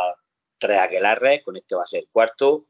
[0.57, 2.65] tres aquelarres, con este va a ser el cuarto.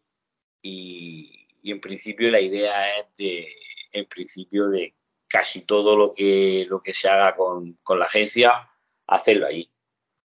[0.62, 3.48] Y, y en principio la idea es de,
[3.94, 4.94] en principio, de
[5.30, 8.70] casi todo lo que, lo que se haga con, con la agencia,
[9.08, 9.72] hacerlo allí.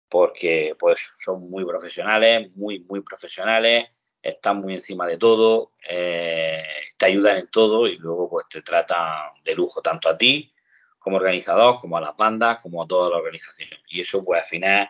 [0.09, 3.87] Porque pues son muy profesionales, muy, muy profesionales,
[4.21, 6.63] están muy encima de todo, eh,
[6.97, 10.53] te ayudan en todo y luego pues te tratan de lujo tanto a ti
[10.97, 13.69] como organizador, como a las bandas, como a toda la organización.
[13.87, 14.89] Y eso pues al final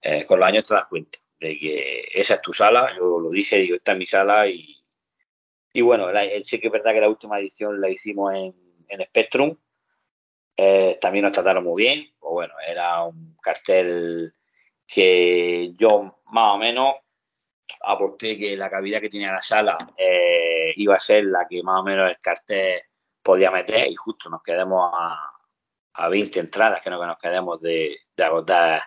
[0.00, 3.30] eh, con los años te das cuenta de que esa es tu sala, yo lo
[3.30, 4.76] dije, digo, esta es mi sala y,
[5.72, 6.06] y bueno,
[6.44, 9.56] sí que es verdad que la última edición la hicimos en, en Spectrum,
[10.56, 14.34] eh, también nos trataron muy bien, pues bueno, era un cartel
[14.86, 16.94] que yo más o menos
[17.80, 21.80] aporté que la cavidad que tenía la sala eh, iba a ser la que más
[21.80, 22.82] o menos el cartel
[23.22, 25.32] podía meter y justo nos quedamos a,
[25.94, 28.82] a 20 entradas, que no que nos quedemos de, de agotar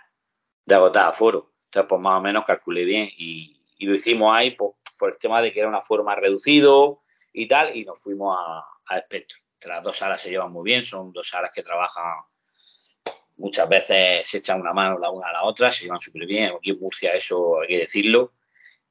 [0.66, 1.54] de agotar aforo.
[1.66, 5.52] Entonces, pues más o menos calculé bien y, lo hicimos ahí por, el tema de
[5.52, 7.02] que era una forma reducido
[7.34, 9.04] y tal, y nos fuimos a, a.
[9.66, 12.24] Las dos salas se llevan muy bien, son dos salas que trabajan
[13.38, 16.54] muchas veces se echan una mano la una a la otra, se llevan súper bien.
[16.58, 18.34] Aquí en Murcia eso hay que decirlo.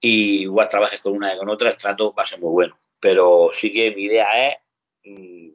[0.01, 2.79] Y igual trabajes con una y con otra, el trato va a ser muy bueno.
[3.01, 4.57] Pero sí que mi idea es,
[5.05, 5.49] mmm,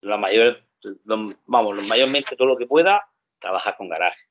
[0.00, 0.62] la mayor,
[1.04, 3.06] lo, vamos, lo mayormente todo lo que pueda,
[3.38, 4.26] trabajar con garaje.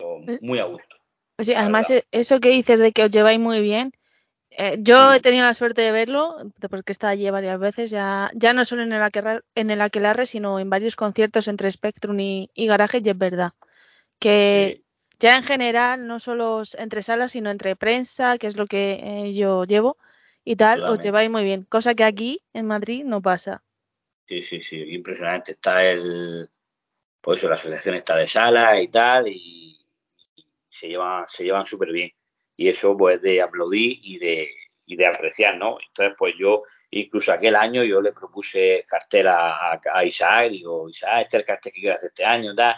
[0.00, 0.96] Eh, muy a gusto.
[1.36, 2.04] Pues sí, además, verdad.
[2.10, 3.92] eso que dices de que os lleváis muy bien,
[4.60, 6.36] eh, yo he tenido la suerte de verlo,
[6.68, 9.80] porque he estado allí varias veces, ya, ya no solo en el, aquelarre, en el
[9.80, 13.52] Aquelarre, sino en varios conciertos entre Spectrum y, y Garaje, y es verdad
[14.18, 14.84] que sí.
[15.20, 19.32] ya en general, no solo entre salas, sino entre prensa, que es lo que eh,
[19.32, 19.96] yo llevo,
[20.44, 20.98] y tal, Totalmente.
[20.98, 23.62] os lleváis muy bien, cosa que aquí en Madrid no pasa.
[24.26, 25.52] Sí, sí, sí, impresionante.
[25.52, 26.48] Está el,
[27.20, 29.86] pues eso, la asociación está de salas y tal, y
[30.68, 32.10] se llevan, se llevan súper bien.
[32.58, 34.50] Y eso pues de aplaudir y de,
[34.84, 35.78] y de apreciar, ¿no?
[35.88, 40.90] Entonces pues yo, incluso aquel año yo le propuse cartel a, a, a Isaac, digo,
[40.90, 42.74] Isaac, este es el cartel que quiero hacer este año, tal,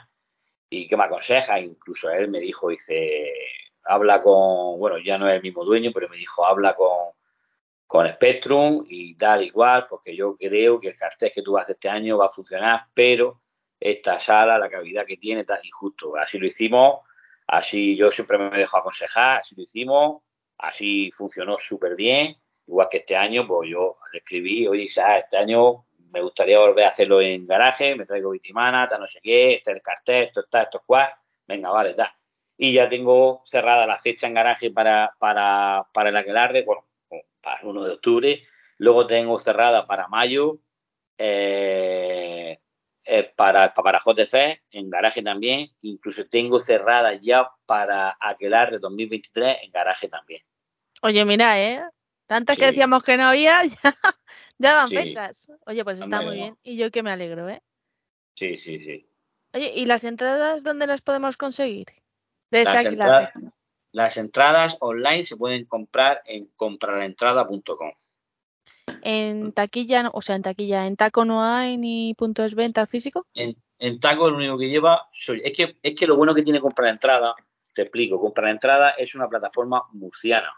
[0.69, 3.33] y qué me aconseja, incluso él me dijo, dice,
[3.85, 7.13] habla con, bueno, ya no es el mismo dueño, pero me dijo, habla con,
[7.87, 11.89] con Spectrum y tal igual, porque yo creo que el cartel que tú hacer este
[11.89, 13.41] año va a funcionar, pero
[13.81, 16.15] esta sala, la cavidad que tiene, tal y justo.
[16.17, 17.01] Así lo hicimos,
[17.51, 20.23] Así yo siempre me dejo aconsejar, así lo hicimos,
[20.59, 22.37] así funcionó súper bien.
[22.69, 25.25] Igual que este año, pues yo le escribí, oye, ¿sabes?
[25.25, 29.19] este año me gustaría volver a hacerlo en garaje, me traigo vitimana, tal no sé
[29.21, 31.11] qué, este es el cartel, esto está, esto es cual,
[31.49, 32.13] venga, vale, tal.
[32.57, 36.87] Y ya tengo cerrada la fecha en garaje para, para, para el aquelarre, bueno,
[37.43, 38.43] para el 1 de octubre.
[38.79, 40.61] Luego tengo cerrada para mayo,
[41.19, 42.61] eh,
[43.05, 44.35] eh, para, para JF,
[44.71, 50.43] en garaje también, incluso tengo cerrada ya para Aquelarre 2023 en garaje también.
[51.03, 51.83] Oye, mira, ¿eh?
[52.27, 52.61] Tantas sí.
[52.61, 53.97] que decíamos que no había, ya,
[54.59, 54.97] ya van sí.
[54.97, 55.51] fechas.
[55.67, 56.59] Oye, pues está muy bien.
[56.63, 57.63] Y yo que me alegro, ¿eh?
[58.35, 59.09] Sí, sí, sí.
[59.53, 61.87] Oye, ¿y las entradas dónde las podemos conseguir?
[62.51, 63.33] De las, entradas,
[63.93, 67.93] las entradas online se pueden comprar en comprarentrada.com
[69.03, 73.27] en taquilla, o sea, en taquilla, en taco no hay ni puntos de venta físico.
[73.35, 76.43] En, en taco lo único que lleva, soy, es que es que lo bueno que
[76.43, 77.35] tiene comprar entrada,
[77.75, 80.53] te explico, comprar entrada es una plataforma murciana.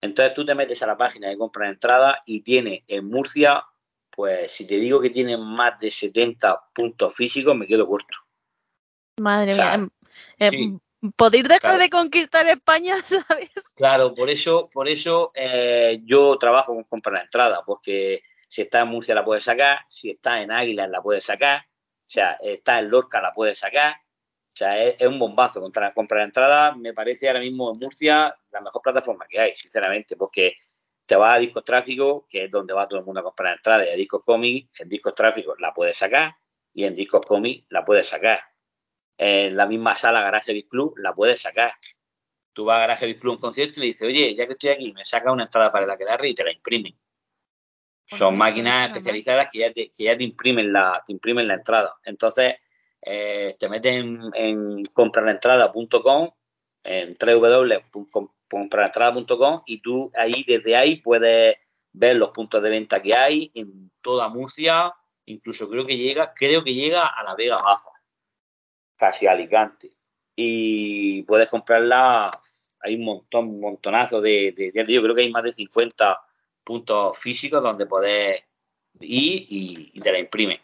[0.00, 3.64] Entonces tú te metes a la página de comprar entrada y tiene en Murcia,
[4.10, 8.14] pues si te digo que tiene más de 70 puntos físicos, me quedo corto.
[9.18, 9.88] Madre o sea, mía.
[10.38, 10.78] Eh, sí.
[11.16, 11.78] Podéis dejar claro.
[11.78, 13.50] de conquistar España, ¿sabes?
[13.74, 18.80] Claro, por eso, por eso eh, yo trabajo con comprar la entrada, porque si está
[18.80, 22.78] en Murcia la puedes sacar, si está en Águilas la puedes sacar, o sea, está
[22.78, 25.60] en Lorca la puedes sacar, o sea, es, es un bombazo.
[25.60, 29.56] Contra comprar la entrada me parece ahora mismo en Murcia la mejor plataforma que hay,
[29.56, 30.56] sinceramente, porque
[31.04, 33.56] te vas a discos tráfico, que es donde va todo el mundo a comprar la
[33.56, 36.34] entrada, y a discos cómics, en discos tráfico la puedes sacar,
[36.72, 38.40] y en discos cómics la puedes sacar
[39.16, 41.72] en la misma sala Garaje Beat Club, la puedes sacar.
[42.52, 44.52] Tú vas a Garaje Beat Club a un concierto y le dices, oye, ya que
[44.52, 46.94] estoy aquí, me saca una entrada para el aquelarre y te la imprimen.
[48.06, 51.94] Son máquinas especializadas que ya te, que ya te imprimen la, te imprimen la entrada.
[52.04, 52.56] Entonces,
[53.00, 56.30] eh, te metes en, en comprarlaentrada.com,
[56.84, 61.56] en www.comprarlaentrada.com y tú ahí, desde ahí, puedes
[61.92, 64.92] ver los puntos de venta que hay en toda Murcia,
[65.24, 67.93] incluso creo que llega, creo que llega a la Vega Baja
[68.96, 69.92] casi Alicante.
[70.36, 72.30] Y puedes comprarla,
[72.80, 76.20] hay un montón, un montonazo de, de, de, yo creo que hay más de 50
[76.64, 78.44] puntos físicos donde podés
[79.00, 80.60] ir y, y te la imprime.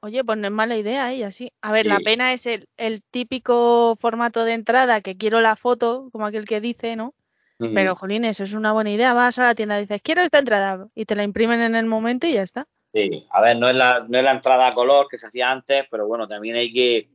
[0.00, 1.24] Oye, pues no es mala idea, ¿eh?
[1.24, 1.50] Así.
[1.62, 1.88] A ver, sí.
[1.88, 6.44] la pena es el, el, típico formato de entrada que quiero la foto, como aquel
[6.44, 7.14] que dice, ¿no?
[7.58, 7.74] Uh -huh.
[7.74, 9.14] Pero, Jolín, eso es una buena idea.
[9.14, 11.86] Vas a la tienda y dices, quiero esta entrada, y te la imprimen en el
[11.86, 12.66] momento y ya está.
[12.92, 15.50] Sí, a ver, no es la, no es la entrada a color que se hacía
[15.50, 17.08] antes, pero bueno, también hay que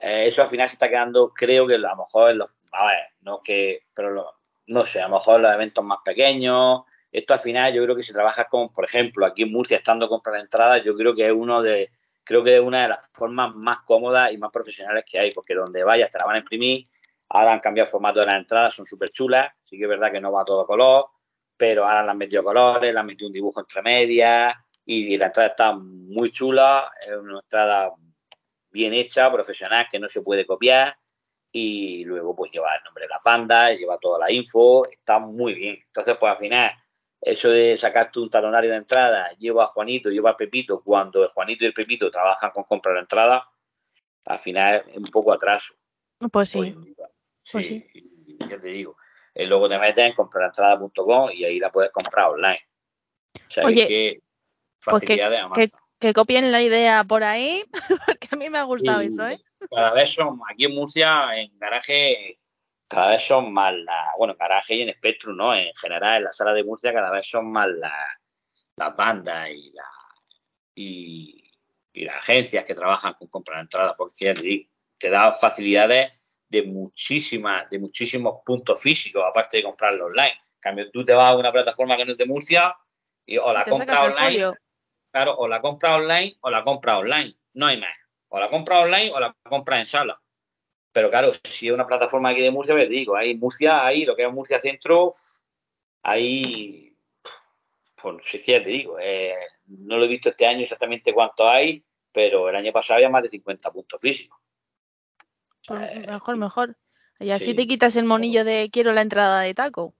[0.00, 2.86] eh, eso al final se está quedando, creo que a lo mejor en los, a
[2.86, 4.34] ver, no que, pero lo,
[4.66, 6.82] no sé, a lo mejor en los eventos más pequeños,
[7.12, 10.08] esto al final yo creo que si trabajas con, por ejemplo, aquí en Murcia estando
[10.08, 11.90] comprar entradas, yo creo que es uno de,
[12.24, 15.54] creo que es una de las formas más cómodas y más profesionales que hay, porque
[15.54, 16.86] donde vayas te la van a imprimir,
[17.28, 20.10] ahora han cambiado el formato de las entradas, son súper chulas, sí que es verdad
[20.10, 21.06] que no va a todo color,
[21.56, 24.54] pero ahora han metido colores, han metido un dibujo entre medias
[24.86, 27.92] y la entrada está muy chula, es una entrada
[28.70, 30.96] bien hecha, profesional, que no se puede copiar
[31.52, 35.54] y luego pues lleva el nombre de la banda, lleva toda la info, está muy
[35.54, 35.78] bien.
[35.86, 36.72] Entonces pues al final
[37.20, 41.64] eso de sacarte un talonario de entrada, lleva a Juanito, lleva a Pepito, cuando Juanito
[41.64, 43.48] y el Pepito trabajan con comprar la entrada,
[44.24, 45.74] al final es un poco atraso.
[46.30, 46.74] Pues sí.
[47.50, 47.86] Pues sí.
[48.48, 48.96] Yo te digo.
[49.34, 52.60] Y luego te metes en comprarlentrada.com y ahí la puedes comprar online.
[53.34, 54.20] O sea, Oye, que
[54.82, 55.76] pues que, facilidades que, más.
[56.00, 57.64] Que copien la idea por ahí,
[58.06, 59.40] porque a mí me ha gustado Y eso, ¿eh?
[59.70, 62.38] Cada vez son, aquí en Murcia, en garaje,
[62.88, 65.54] cada vez son más las, bueno, en garaje y en Spectrum, ¿no?
[65.54, 67.92] En general, en la sala de Murcia, cada vez son más las,
[68.76, 69.84] las bandas y, la,
[70.74, 71.50] y,
[71.92, 77.78] y las agencias que trabajan con comprar entradas, porque te da facilidades de muchísimas, de
[77.78, 80.38] muchísimos puntos físicos, aparte de comprarlo online.
[80.54, 82.74] En cambio, tú te vas a una plataforma que no es de Murcia
[83.26, 84.56] y o la compras online, folio.
[85.10, 87.34] Claro, o la compras online o la compras online.
[87.54, 87.94] No hay más.
[88.28, 90.20] O la compras online o la compras en sala.
[90.92, 94.16] Pero claro, si es una plataforma aquí de Murcia, pues digo, hay Murcia, ahí lo
[94.16, 95.12] que es Murcia Centro,
[96.02, 96.96] ahí,
[98.00, 99.34] pues si es que ya te digo, eh,
[99.66, 103.22] no lo he visto este año exactamente cuánto hay, pero el año pasado había más
[103.22, 104.38] de 50 puntos físicos.
[105.66, 106.76] Pues mejor, mejor.
[107.20, 107.54] Y así sí.
[107.54, 109.94] te quitas el monillo de quiero la entrada de taco.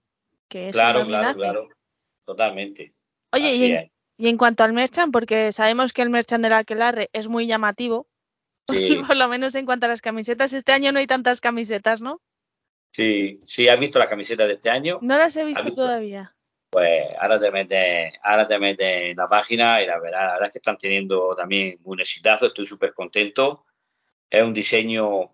[0.49, 1.69] Que eso claro, claro, claro,
[2.25, 2.93] totalmente.
[3.31, 3.91] Oye, Así y en, es.
[4.21, 7.47] Y en cuanto al merchant, porque sabemos que el merchant de la Aquelarre es muy
[7.47, 8.07] llamativo,
[8.69, 10.53] Sí, por lo menos en cuanto a las camisetas.
[10.53, 12.21] Este año no hay tantas camisetas, ¿no?
[12.93, 14.99] sí, sí, ¿has visto las camisetas de este año?
[15.01, 15.75] No las he ¿Has visto visto?
[15.81, 16.35] todavía.
[16.69, 20.45] Pues ahora te metes, ahora te metes en la página y la verdad, la verdad
[20.45, 23.65] es que están teniendo también un exitazo, estoy súper contento.
[24.29, 25.31] Es un diseño,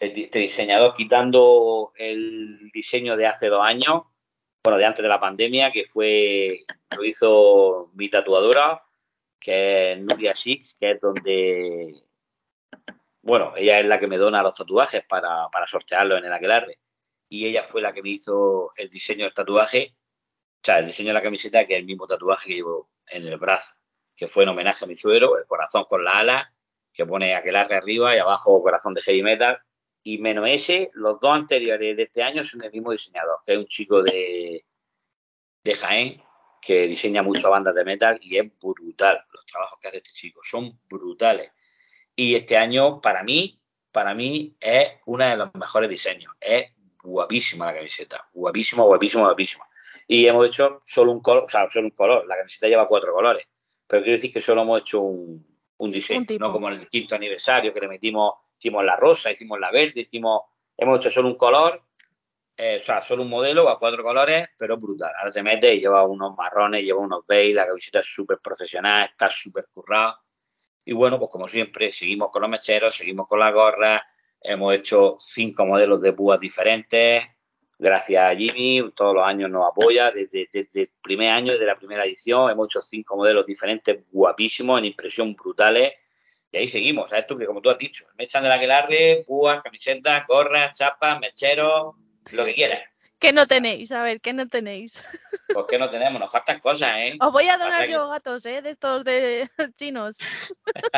[0.00, 4.04] este diseñador quitando el diseño de hace dos años,
[4.68, 6.64] bueno, de antes de la pandemia, que fue,
[6.96, 8.82] lo hizo mi tatuadora,
[9.38, 12.02] que es Nuria Six, que es donde,
[13.22, 16.78] bueno, ella es la que me dona los tatuajes para, para sortearlos en el aquelarre.
[17.28, 19.94] Y ella fue la que me hizo el diseño del tatuaje
[20.58, 23.26] o sea, el diseño de la camiseta, que es el mismo tatuaje que llevo en
[23.26, 23.74] el brazo,
[24.16, 26.52] que fue en homenaje a mi suegro, el corazón con la ala,
[26.92, 29.60] que pone aquelarre arriba y abajo corazón de heavy metal.
[30.08, 33.58] Y menos ese, los dos anteriores de este año son del mismo diseñador, que es
[33.58, 34.64] un chico de,
[35.62, 36.22] de Jaén,
[36.62, 39.22] que diseña muchas bandas de metal y es brutal.
[39.30, 41.52] Los trabajos que hace este chico son brutales.
[42.16, 43.60] Y este año, para mí,
[43.92, 46.32] para mí es uno de los mejores diseños.
[46.40, 49.68] Es guapísima la camiseta, guapísima, guapísima, guapísima
[50.06, 52.26] y hemos hecho solo un color, o sea, solo un color.
[52.26, 53.44] La camiseta lleva cuatro colores,
[53.86, 55.46] pero quiero decir que solo hemos hecho un,
[55.76, 59.30] un diseño, Un no como en el quinto aniversario que le metimos, hicimos la rosa,
[59.30, 60.42] hicimos la verde, hicimos,
[60.76, 61.82] hemos hecho solo un color,
[62.56, 65.12] eh, o sea, solo un modelo a cuatro colores, pero brutal.
[65.18, 69.04] Ahora te metes y lleva unos marrones, lleva unos beige, la camiseta es súper profesional,
[69.04, 70.20] está súper currada.
[70.84, 74.04] Y bueno, pues como siempre, seguimos con los mecheros, seguimos con la gorra,
[74.40, 77.22] hemos hecho cinco modelos de púas diferentes,
[77.78, 81.76] gracias a Jimmy, todos los años nos apoya, desde, desde el primer año, desde la
[81.76, 85.92] primera edición, hemos hecho cinco modelos diferentes, guapísimos, en impresión brutales,
[86.50, 87.36] y ahí seguimos, ¿sabes tú?
[87.36, 91.94] Que como tú has dicho, me echan de la aquelarre, púas, camisetas, gorras, chapas, mecheros,
[92.32, 92.80] lo que quieras.
[93.18, 93.90] ¿Qué no tenéis?
[93.92, 95.02] A ver, ¿qué no tenéis?
[95.54, 97.16] Pues que no tenemos, nos faltan cosas, ¿eh?
[97.20, 98.60] Os voy a donar que- yo gatos, ¿eh?
[98.60, 100.18] De estos de chinos.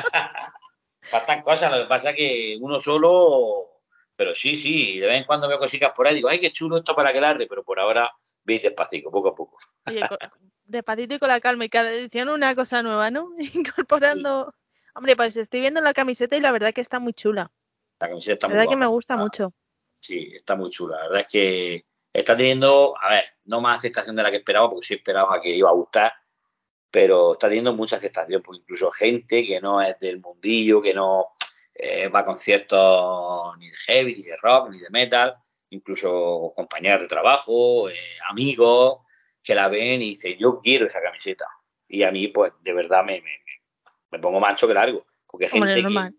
[1.10, 3.80] faltan cosas, lo que pasa es que uno solo,
[4.16, 6.78] pero sí, sí, de vez en cuando veo cositas por ahí, digo, ay, qué chulo
[6.78, 8.10] esto para aquelarre, pero por ahora
[8.44, 9.58] veis despacito, poco a poco.
[9.86, 10.02] Oye,
[10.64, 13.28] despacito y con la calma y cada edición una cosa nueva, ¿no?
[13.38, 14.52] Incorporando...
[14.94, 17.50] Hombre, pues estoy viendo la camiseta y la verdad que está muy chula.
[17.98, 19.52] La camiseta está La muy verdad que me gusta mucho.
[20.00, 20.96] Sí, está muy chula.
[20.96, 24.68] La verdad es que está teniendo, a ver, no más aceptación de la que esperaba,
[24.68, 26.12] porque sí esperaba que iba a gustar,
[26.90, 31.28] pero está teniendo mucha aceptación, porque incluso gente que no es del mundillo, que no
[31.74, 35.36] eh, va a conciertos ni de heavy, ni de rock, ni de metal,
[35.70, 37.96] incluso compañeros de trabajo, eh,
[38.28, 39.00] amigos,
[39.42, 41.46] que la ven y dicen, yo quiero esa camiseta.
[41.88, 43.30] Y a mí, pues, de verdad me, me,
[44.10, 46.12] me- pongo más ancho que largo, porque hay Hombre, gente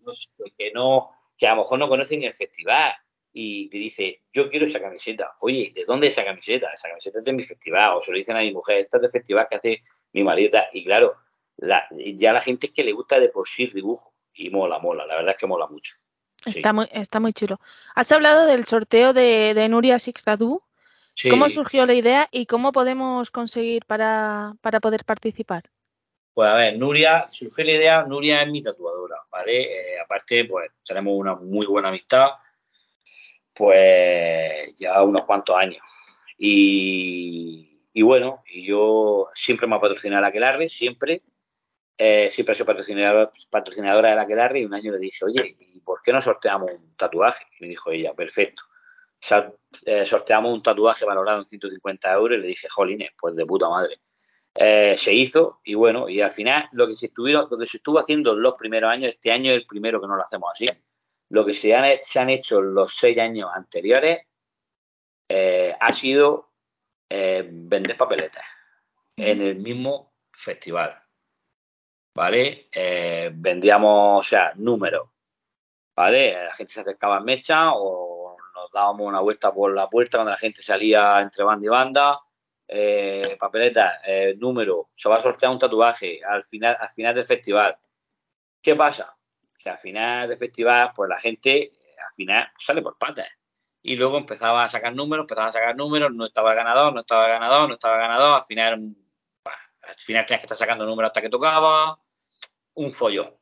[0.44, 2.92] que que no, que a lo mejor no conocen el festival
[3.32, 5.36] y te dice, yo quiero esa camiseta.
[5.40, 6.70] Oye, ¿de dónde es esa camiseta?
[6.74, 7.96] Esa camiseta es de mi festival.
[7.96, 9.80] O se lo dicen a mi mujer, esta es del festival que hace
[10.12, 10.66] mi maleta.
[10.72, 11.14] Y claro,
[11.56, 14.12] la, ya la gente es que le gusta de por sí el dibujo.
[14.34, 15.06] Y mola, mola.
[15.06, 15.94] La verdad es que mola mucho.
[16.44, 16.58] Sí.
[16.58, 17.58] Está muy, está muy chulo.
[17.94, 20.62] Has hablado del sorteo de, de Nuria Six Tattoo.
[21.14, 21.30] Sí.
[21.30, 25.64] ¿Cómo surgió la idea y cómo podemos conseguir para, para poder participar?
[26.34, 29.94] Pues a ver, Nuria, surgió la idea, Nuria es mi tatuadora, ¿vale?
[29.94, 32.30] Eh, aparte, pues tenemos una muy buena amistad,
[33.52, 35.82] pues ya unos cuantos años.
[36.38, 41.20] Y, y bueno, y yo siempre me ha patrocinado la Aquelarre, siempre.
[41.98, 45.56] Eh, siempre he sido patrocinadora, patrocinadora de la Aquelarre y un año le dije, oye,
[45.58, 47.44] ¿y por qué no sorteamos un tatuaje?
[47.58, 48.62] Y me dijo ella, perfecto.
[49.22, 49.52] O sea,
[49.84, 53.68] eh, sorteamos un tatuaje valorado en 150 euros y le dije, jolines, pues de puta
[53.68, 54.00] madre.
[54.54, 57.78] Eh, se hizo y bueno, y al final lo que se estuvieron, lo que se
[57.78, 60.50] estuvo haciendo en los primeros años, este año es el primero que no lo hacemos
[60.52, 60.66] así.
[61.30, 64.26] Lo que se han, se han hecho los seis años anteriores
[65.28, 66.52] eh, ha sido
[67.08, 68.44] eh, vender papeletas
[69.16, 70.98] en el mismo festival.
[72.14, 72.68] ¿Vale?
[73.32, 75.08] Vendíamos, o sea, números.
[75.96, 76.44] ¿Vale?
[76.44, 80.32] La gente se acercaba en mecha o nos dábamos una vuelta por la puerta cuando
[80.32, 82.20] la gente salía entre banda y banda
[82.74, 87.26] eh, papeleta, eh, número, se va a sortear un tatuaje al final, al final del
[87.26, 87.76] festival.
[88.62, 89.14] ¿Qué pasa?
[89.58, 93.28] Que al final del festival, pues la gente eh, al final sale por patas.
[93.82, 97.00] Y luego empezaba a sacar números, empezaba a sacar números, no estaba el ganador, no
[97.00, 98.96] estaba ganador, no estaba el ganador, al final,
[99.82, 101.98] al final tenías que estar sacando números hasta que tocaba,
[102.74, 103.36] un follón.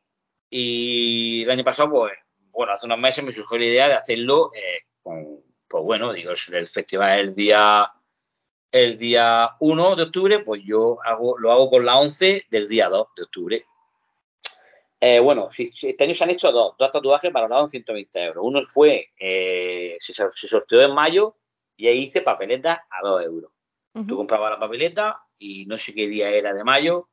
[0.48, 2.14] Y el año pasado, pues,
[2.50, 6.32] bueno, hace unos meses me surgió la idea de hacerlo eh, con, pues bueno, digo,
[6.32, 7.92] el festival es el día
[8.72, 12.88] el día 1 de octubre, pues yo hago, lo hago con la 11 del día
[12.88, 13.64] 2 de octubre.
[15.00, 18.44] Eh, bueno, este año se han hecho dos, dos tatuajes valorados en 120 euros.
[18.46, 21.36] Uno fue, eh, se, se, sorteó en mayo
[21.76, 23.50] y ahí hice papeleta a 2 euros.
[23.94, 24.06] Uh -huh.
[24.06, 27.08] Tú comprabas la papeleta y no sé qué día era de mayo,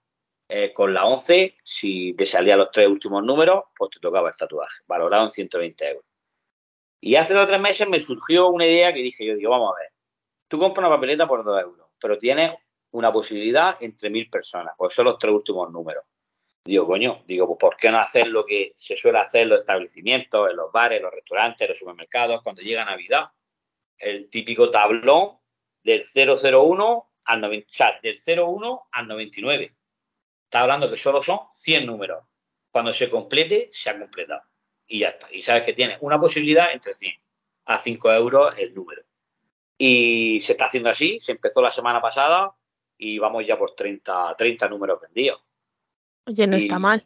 [0.49, 4.35] eh, con la 11, si te salían los tres últimos números, pues te tocaba el
[4.35, 6.05] tatuaje, valorado en 120 euros.
[7.01, 9.73] Y hace dos o tres meses me surgió una idea que dije yo, digo, vamos
[9.75, 9.91] a ver,
[10.47, 12.53] tú compras una papeleta por 2 euros, pero tienes
[12.91, 16.03] una posibilidad entre mil personas, pues son los tres últimos números.
[16.63, 19.59] Digo, coño, digo, pues ¿por qué no hacer lo que se suele hacer en los
[19.59, 23.29] establecimientos, en los bares, los restaurantes, los supermercados, cuando llega Navidad?
[23.97, 25.37] El típico tablón
[25.81, 29.75] del 001 al 90, o sea, del 01 al 99.
[30.43, 32.23] Está hablando que solo son 100 números.
[32.69, 34.41] Cuando se complete, se ha completado.
[34.85, 35.33] Y ya está.
[35.33, 37.13] Y sabes que tienes una posibilidad entre 100
[37.65, 39.06] a 5 euros el número.
[39.77, 42.53] Y se está haciendo así, se empezó la semana pasada
[42.97, 45.41] y vamos ya por 30, 30 números vendidos.
[46.25, 47.05] Oye, no Y- está mal.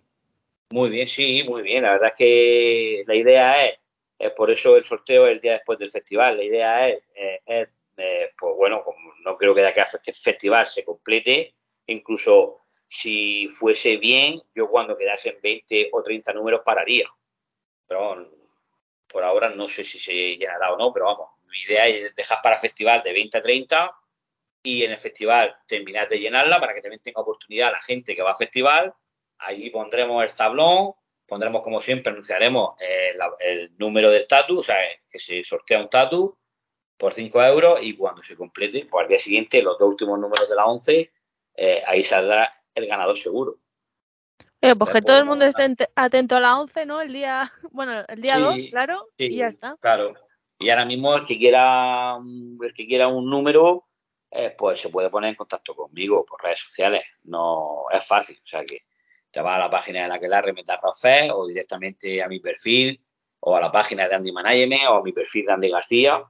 [0.69, 1.83] Muy bien, sí, muy bien.
[1.83, 3.77] La verdad es que la idea es,
[4.17, 6.37] es por eso el sorteo es el día después del festival.
[6.37, 7.03] La idea es,
[7.45, 7.67] es,
[7.97, 11.55] eh, pues bueno, como no creo que de acá que el festival se complete,
[11.87, 17.09] incluso si fuese bien, yo cuando quedasen 20 o 30 números pararía.
[17.85, 18.29] Pero
[19.11, 22.39] por ahora no sé si se llenará o no, pero vamos, mi idea es dejar
[22.41, 23.91] para festival de 20 a 30
[24.63, 28.21] y en el festival terminar de llenarla para que también tenga oportunidad la gente que
[28.23, 28.93] va al festival.
[29.39, 30.93] Allí pondremos el tablón,
[31.25, 34.77] pondremos como siempre, anunciaremos eh, el número del tatu, o sea,
[35.09, 36.37] que se sortea un tatu
[36.97, 40.47] por 5 euros y cuando se complete, pues al día siguiente, los dos últimos números
[40.47, 41.11] de la 11,
[41.55, 43.57] eh, ahí saldrá el ganador seguro.
[44.63, 47.01] Eh, pues que todo el pues, mundo esté ent- atento a la 11, ¿no?
[47.01, 49.75] El día, bueno, el día Sí, 2, claro, Sí, y ya está.
[49.81, 50.13] Claro.
[50.61, 53.87] Y ahora mismo el que quiera, el que quiera un número,
[54.29, 57.03] eh, pues se puede poner en contacto conmigo por redes sociales.
[57.23, 58.39] No es fácil.
[58.43, 58.79] O sea que
[59.31, 62.39] te vas a la página de la que la remeta Rafael o directamente a mi
[62.39, 63.01] perfil
[63.39, 66.23] o a la página de Andy Management o a mi perfil de Andy García.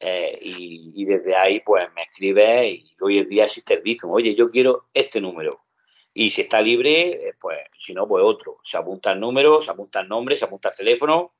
[0.00, 4.10] eh, y, y desde ahí pues me escribes y hoy en día existe el Bizum.
[4.10, 5.64] Oye, yo quiero este número.
[6.12, 8.58] Y si está libre, eh, pues si no, pues otro.
[8.64, 11.35] Se apunta el número, se apunta el nombre, se apunta el teléfono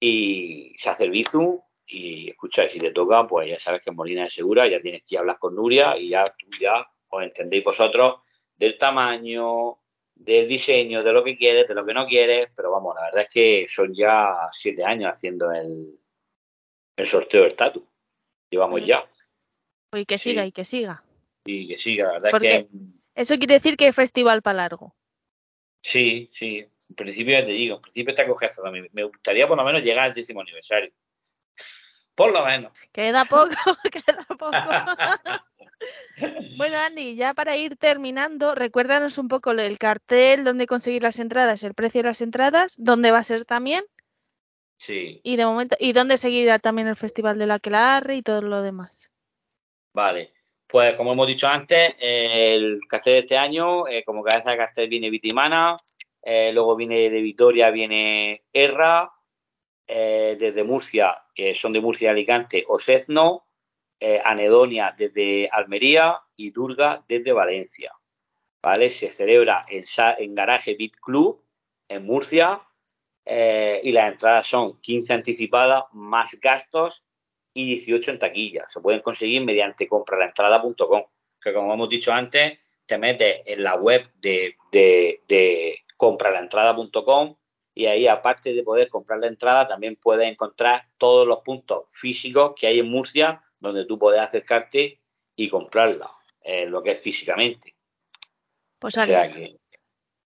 [0.00, 4.26] y se hace el bizum y escucha, si te toca, pues ya sabes que Molina
[4.26, 8.16] es segura, ya tienes que hablar con Nuria y ya tú ya os entendéis vosotros
[8.56, 9.78] del tamaño,
[10.14, 13.22] del diseño, de lo que quieres, de lo que no quieres, pero vamos, la verdad
[13.22, 15.98] es que son ya siete años haciendo el,
[16.96, 17.86] el sorteo del tatu.
[18.50, 19.08] Llevamos ya.
[19.94, 20.30] Y que Sí.
[20.30, 21.04] siga, y que siga.
[21.44, 22.68] Y que sí, la verdad Porque- es que
[23.14, 24.94] Eso quiere decir que hay festival para largo.
[25.82, 26.66] sí, sí.
[26.88, 28.88] En principio ya te digo, en principio está cogido hasta también.
[28.92, 30.92] Me gustaría por lo menos llegar al décimo aniversario.
[32.14, 32.72] Por lo menos.
[32.92, 33.50] Queda poco,
[33.92, 34.50] queda poco.
[36.56, 41.62] bueno, Andy, ya para ir terminando, recuérdanos un poco el cartel, dónde conseguir las entradas,
[41.62, 43.84] el precio de las entradas, dónde va a ser también,
[44.78, 45.20] Sí.
[45.24, 48.62] y de momento, y dónde seguirá también el Festival de la Aquelarre y todo lo
[48.62, 49.10] demás.
[49.94, 50.34] Vale,
[50.66, 54.56] pues como hemos dicho antes, eh, el cartel de este año, eh, como cabeza de
[54.58, 55.76] cartel viene Vitimana,
[56.28, 59.12] eh, luego viene de Vitoria, viene Erra,
[59.86, 61.22] eh, desde Murcia,
[61.54, 63.46] son de Murcia y Alicante, Osezno,
[64.00, 67.92] eh, Anedonia desde Almería y Durga desde Valencia.
[68.60, 68.90] ¿Vale?
[68.90, 71.44] Se celebra en, Garaje Beat Club
[71.86, 72.60] en Murcia
[73.24, 77.04] y las entradas son 15 anticipadas más gastos
[77.54, 78.68] y 18 en taquilla.
[78.68, 81.04] Se pueden conseguir mediante compralaentrada.com,
[81.40, 84.56] que como hemos dicho antes, te metes en la web de
[85.96, 87.36] compralaentrada.com
[87.74, 92.52] y ahí aparte de poder comprar la entrada también puedes encontrar todos los puntos físicos
[92.58, 95.00] que hay en Murcia donde tú puedes acercarte
[95.34, 97.74] y comprarla, eh, lo que es físicamente.
[98.78, 99.58] Pues o sea que,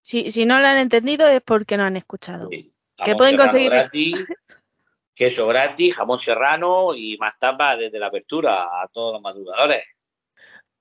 [0.01, 2.49] si, si, no lo han entendido es porque no han escuchado.
[2.49, 2.73] Sí,
[3.05, 4.15] que pueden conseguir gratis,
[5.15, 9.85] queso gratis, jamón serrano y más tapas desde la apertura a todos los madrugadores.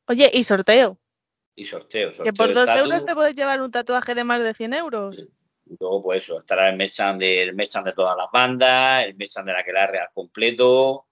[0.07, 0.97] Oye, y sorteo.
[1.59, 4.53] Y sorteo, sorteo Que por dos euros te puedes llevar un tatuaje de más de
[4.53, 5.17] 100 euros.
[5.65, 9.17] Y luego, pues eso, estará el merchan de, el merchan de todas las bandas, el
[9.17, 11.07] merchan de la que la real completo,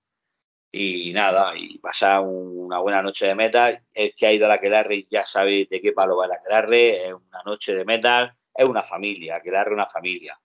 [0.71, 3.83] y nada, y pasar una buena noche de metal.
[3.93, 7.07] El que ha ido a la Aquelarre ya sabe de qué palo va la Aquelarre,
[7.07, 10.39] es una noche de metal, es una familia, Aquelarre es una familia.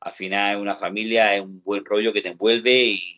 [0.00, 3.16] Al final es una familia, es un buen rollo que te envuelve y,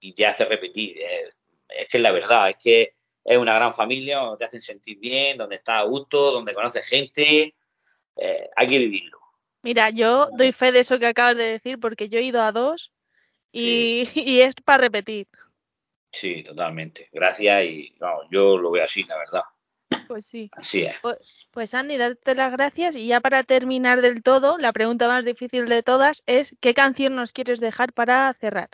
[0.00, 0.96] y te hace repetir.
[0.96, 1.36] Es,
[1.68, 2.94] es, que es la verdad, es que
[3.26, 6.86] es una gran familia donde te hacen sentir bien, donde estás a gusto, donde conoces
[6.86, 7.54] gente.
[8.14, 9.18] Eh, hay que vivirlo.
[9.62, 12.52] Mira, yo doy fe de eso que acabas de decir porque yo he ido a
[12.52, 12.92] dos
[13.50, 14.22] y, sí.
[14.26, 15.26] y es para repetir.
[16.12, 17.08] Sí, totalmente.
[17.12, 19.42] Gracias y no, yo lo veo así, la verdad.
[20.06, 20.48] Pues sí.
[20.52, 20.96] Así es.
[21.02, 25.24] Pues, pues, Andy, darte las gracias y ya para terminar del todo, la pregunta más
[25.24, 28.70] difícil de todas es ¿qué canción nos quieres dejar para cerrar?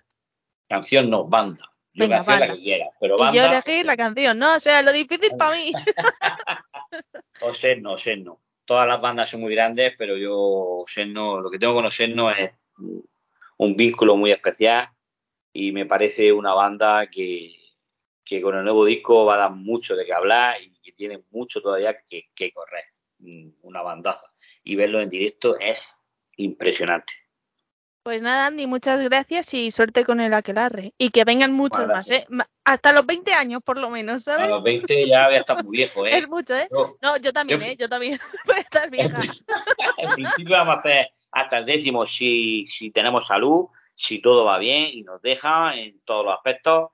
[0.69, 1.72] Canción no, banda.
[1.95, 2.47] Yo Venga, banda.
[2.47, 3.35] la que pero banda.
[3.35, 4.57] Y yo elegí la canción, ¿no?
[4.57, 5.73] O sea, lo difícil para mí.
[7.43, 8.41] o Serno, Serno.
[8.65, 12.53] Todas las bandas son muy grandes, pero yo Serno, lo que tengo con Serno es
[13.59, 14.89] un vínculo muy especial
[15.53, 17.55] y me parece una banda que,
[18.25, 21.23] que, con el nuevo disco va a dar mucho de qué hablar y que tiene
[21.31, 22.85] mucho todavía que, que correr.
[23.63, 24.33] Una bandaza.
[24.65, 25.89] Y verlo en directo es
[26.37, 27.13] impresionante.
[28.05, 30.93] Pues nada, Andy, muchas gracias y suerte con el aquelarre.
[30.99, 32.27] Y que vengan muchos más, ¿eh?
[32.65, 34.49] Hasta los 20 años, por lo menos, A ¿sabes?
[34.49, 36.11] los 20 ya voy a estar muy viejo, ¿eh?
[36.19, 36.69] Es mucho, ¿eh?
[37.01, 37.77] No, yo también, yo- ¿eh?
[37.77, 38.19] Yo también.
[38.47, 39.21] Voy a estar vieja.
[39.99, 44.59] en principio vamos a hacer hasta el décimo si, si tenemos salud, si todo va
[44.59, 46.91] bien y nos deja en todos los aspectos.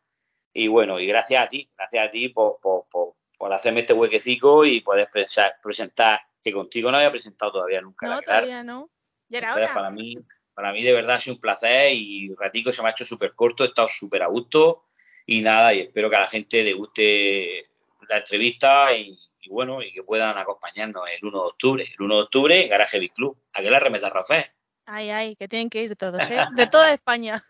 [0.53, 3.95] Y bueno, y gracias a ti, gracias a ti por, por, por, por hacerme este
[3.95, 8.07] huequecico y poder presentar, presentar, que contigo no había presentado todavía nunca.
[8.07, 8.91] No, todavía no.
[9.31, 9.73] Y era hora.
[9.75, 10.17] para mí,
[10.59, 13.05] para mí de verdad ha sido un placer y el ratico se me ha hecho
[13.05, 14.83] súper corto, he estado súper a gusto
[15.25, 17.69] y nada, y espero que a la gente le guste
[18.09, 21.85] la entrevista y, y bueno, y que puedan acompañarnos el 1 de octubre.
[21.97, 24.47] El 1 de octubre en Garaje Big Club, aquí la remesa Rafael.
[24.85, 26.45] Ay, ay, que tienen que ir todos, ¿eh?
[26.57, 27.47] De toda España.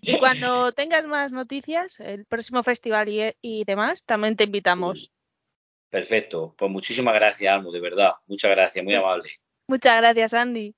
[0.00, 5.12] Y cuando tengas más noticias, el próximo festival y, y demás, también te invitamos.
[5.90, 9.28] Perfecto, pues muchísimas gracias, Almo, de verdad, muchas gracias, muy amable.
[9.68, 10.74] Muchas gracias, Andy.